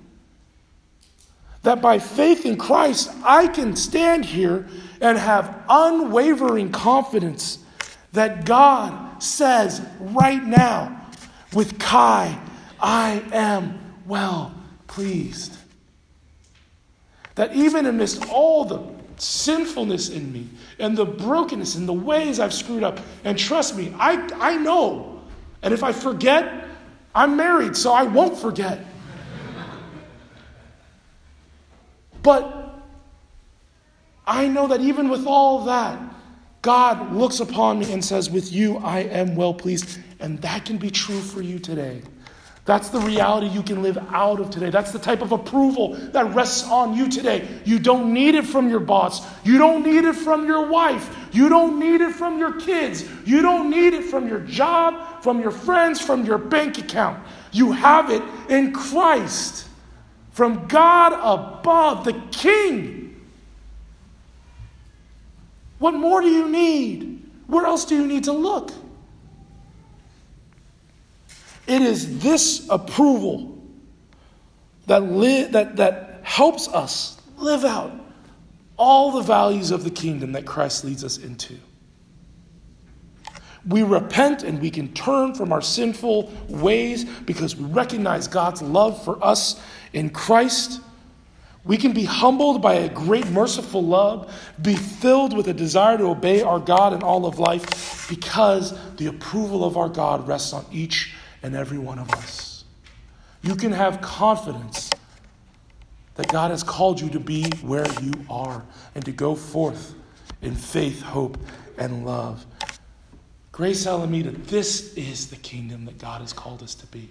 That 1.63 1.81
by 1.81 1.99
faith 1.99 2.45
in 2.45 2.57
Christ, 2.57 3.11
I 3.23 3.47
can 3.47 3.75
stand 3.75 4.25
here 4.25 4.67
and 5.01 5.17
have 5.17 5.63
unwavering 5.69 6.71
confidence 6.71 7.59
that 8.13 8.45
God 8.45 9.21
says 9.21 9.85
right 9.99 10.43
now, 10.43 11.07
with 11.53 11.79
Kai, 11.79 12.39
I 12.79 13.23
am 13.31 13.79
well 14.05 14.53
pleased. 14.87 15.55
That 17.35 17.55
even 17.55 17.85
amidst 17.85 18.27
all 18.29 18.65
the 18.65 18.81
sinfulness 19.17 20.09
in 20.09 20.31
me 20.31 20.47
and 20.79 20.95
the 20.95 21.05
brokenness 21.05 21.75
and 21.75 21.87
the 21.87 21.93
ways 21.93 22.39
I've 22.39 22.53
screwed 22.53 22.83
up, 22.83 22.99
and 23.23 23.37
trust 23.37 23.75
me, 23.75 23.93
I, 23.97 24.27
I 24.35 24.57
know. 24.57 25.21
And 25.61 25.73
if 25.73 25.83
I 25.83 25.91
forget, 25.91 26.66
I'm 27.17 27.35
married, 27.35 27.75
so 27.75 27.93
I 27.93 28.03
won't 28.03 28.37
forget. 28.37 28.85
But 32.21 32.75
I 34.27 34.47
know 34.47 34.67
that 34.67 34.81
even 34.81 35.09
with 35.09 35.25
all 35.25 35.65
that, 35.65 35.99
God 36.61 37.13
looks 37.13 37.39
upon 37.39 37.79
me 37.79 37.91
and 37.91 38.05
says, 38.05 38.29
With 38.29 38.53
you 38.53 38.77
I 38.77 38.99
am 38.99 39.35
well 39.35 39.55
pleased. 39.55 39.99
And 40.19 40.39
that 40.43 40.65
can 40.65 40.77
be 40.77 40.91
true 40.91 41.19
for 41.19 41.41
you 41.41 41.57
today. 41.57 42.03
That's 42.65 42.89
the 42.89 42.99
reality 42.99 43.47
you 43.47 43.63
can 43.63 43.81
live 43.81 43.97
out 44.09 44.39
of 44.39 44.51
today. 44.51 44.69
That's 44.69 44.91
the 44.91 44.99
type 44.99 45.21
of 45.21 45.31
approval 45.31 45.95
that 46.11 46.35
rests 46.35 46.69
on 46.69 46.95
you 46.95 47.09
today. 47.09 47.47
You 47.65 47.79
don't 47.79 48.13
need 48.13 48.35
it 48.35 48.45
from 48.45 48.69
your 48.69 48.81
boss. 48.81 49.25
You 49.43 49.57
don't 49.57 49.83
need 49.83 50.03
it 50.03 50.15
from 50.15 50.45
your 50.45 50.67
wife. 50.67 51.16
You 51.31 51.49
don't 51.49 51.79
need 51.79 52.01
it 52.01 52.13
from 52.13 52.39
your 52.39 52.53
kids. 52.59 53.05
You 53.25 53.41
don't 53.41 53.69
need 53.69 53.93
it 53.93 54.03
from 54.05 54.27
your 54.27 54.39
job, 54.39 55.23
from 55.23 55.39
your 55.41 55.51
friends, 55.51 55.99
from 55.99 56.25
your 56.25 56.37
bank 56.37 56.77
account. 56.77 57.21
You 57.51 57.71
have 57.71 58.09
it 58.09 58.23
in 58.49 58.73
Christ 58.73 59.67
from 60.31 60.67
God 60.67 61.13
above, 61.13 62.05
the 62.05 62.13
King. 62.31 63.25
What 65.79 65.93
more 65.93 66.21
do 66.21 66.27
you 66.27 66.47
need? 66.47 67.27
Where 67.47 67.65
else 67.65 67.85
do 67.85 67.95
you 67.95 68.05
need 68.05 68.25
to 68.25 68.33
look? 68.33 68.71
It 71.65 71.81
is 71.81 72.19
this 72.19 72.67
approval 72.69 73.57
that, 74.85 75.03
li- 75.03 75.45
that, 75.45 75.75
that 75.77 76.21
helps 76.23 76.67
us 76.67 77.19
live 77.37 77.65
out 77.65 77.91
all 78.77 79.11
the 79.11 79.21
values 79.21 79.71
of 79.71 79.83
the 79.83 79.89
kingdom 79.89 80.31
that 80.33 80.45
Christ 80.45 80.85
leads 80.85 81.03
us 81.03 81.17
into. 81.17 81.57
We 83.67 83.83
repent 83.83 84.43
and 84.43 84.61
we 84.61 84.71
can 84.71 84.93
turn 84.93 85.33
from 85.35 85.51
our 85.51 85.61
sinful 85.61 86.31
ways 86.47 87.03
because 87.03 87.55
we 87.55 87.65
recognize 87.65 88.27
God's 88.27 88.61
love 88.61 89.03
for 89.03 89.23
us 89.23 89.61
in 89.91 90.09
Christ. 90.09 90.79
We 91.65 91.75
can 91.75 91.91
be 91.91 92.05
humbled 92.05 92.61
by 92.61 92.75
a 92.75 92.89
great 92.89 93.27
merciful 93.27 93.83
love, 93.83 94.33
be 94.61 94.75
filled 94.75 95.35
with 95.35 95.49
a 95.49 95.53
desire 95.53 95.97
to 95.97 96.05
obey 96.05 96.41
our 96.41 96.59
God 96.59 96.93
in 96.93 97.03
all 97.03 97.25
of 97.25 97.39
life 97.39 98.07
because 98.07 98.73
the 98.95 99.07
approval 99.07 99.65
of 99.65 99.75
our 99.75 99.89
God 99.89 100.25
rests 100.25 100.53
on 100.53 100.65
each 100.71 101.13
and 101.43 101.53
every 101.53 101.77
one 101.77 101.99
of 101.99 102.09
us. 102.11 102.63
You 103.41 103.55
can 103.55 103.73
have 103.73 103.99
confidence 103.99 104.89
that 106.17 106.27
God 106.27 106.51
has 106.51 106.63
called 106.63 106.99
you 106.99 107.09
to 107.09 107.19
be 107.19 107.49
where 107.61 107.87
you 108.01 108.11
are 108.29 108.65
and 108.95 109.05
to 109.05 109.11
go 109.11 109.35
forth 109.35 109.93
in 110.41 110.55
faith, 110.55 111.01
hope, 111.01 111.37
and 111.77 112.05
love. 112.05 112.45
Grace 113.51 113.87
Alameda, 113.87 114.31
this 114.31 114.93
is 114.95 115.29
the 115.29 115.35
kingdom 115.37 115.85
that 115.85 115.97
God 115.97 116.21
has 116.21 116.33
called 116.33 116.61
us 116.61 116.75
to 116.75 116.87
be. 116.87 117.09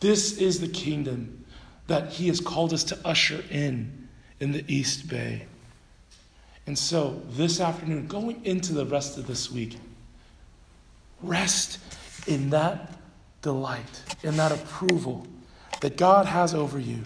This 0.00 0.38
is 0.38 0.60
the 0.60 0.68
kingdom 0.68 1.44
that 1.86 2.10
He 2.10 2.28
has 2.28 2.40
called 2.40 2.72
us 2.72 2.84
to 2.84 2.98
usher 3.04 3.42
in 3.50 4.08
in 4.40 4.52
the 4.52 4.64
East 4.68 5.08
Bay. 5.08 5.46
And 6.66 6.78
so, 6.78 7.22
this 7.30 7.60
afternoon, 7.60 8.06
going 8.06 8.44
into 8.44 8.72
the 8.72 8.86
rest 8.86 9.18
of 9.18 9.26
this 9.26 9.50
week, 9.50 9.76
rest 11.22 11.78
in 12.26 12.50
that 12.50 12.92
delight, 13.42 14.02
in 14.22 14.36
that 14.36 14.52
approval 14.52 15.26
that 15.80 15.96
God 15.96 16.26
has 16.26 16.54
over 16.54 16.78
you. 16.78 17.00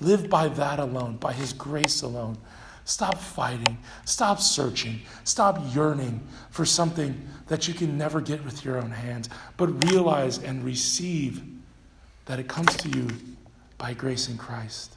Live 0.00 0.28
by 0.28 0.48
that 0.48 0.78
alone, 0.78 1.16
by 1.16 1.32
His 1.32 1.52
grace 1.52 2.02
alone. 2.02 2.38
Stop 2.84 3.18
fighting. 3.18 3.78
Stop 4.04 4.40
searching. 4.40 5.00
Stop 5.24 5.58
yearning 5.74 6.26
for 6.50 6.66
something 6.66 7.26
that 7.46 7.66
you 7.66 7.74
can 7.74 7.96
never 7.96 8.20
get 8.20 8.44
with 8.44 8.64
your 8.64 8.76
own 8.78 8.90
hands, 8.90 9.28
but 9.56 9.84
realize 9.90 10.38
and 10.38 10.62
receive 10.64 11.42
that 12.26 12.38
it 12.38 12.48
comes 12.48 12.74
to 12.76 12.88
you 12.90 13.08
by 13.78 13.94
grace 13.94 14.28
in 14.28 14.36
Christ. 14.36 14.96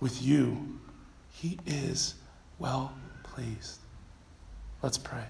With 0.00 0.22
you, 0.22 0.78
He 1.32 1.58
is 1.66 2.14
well 2.58 2.92
pleased. 3.24 3.80
Let's 4.82 4.98
pray. 4.98 5.24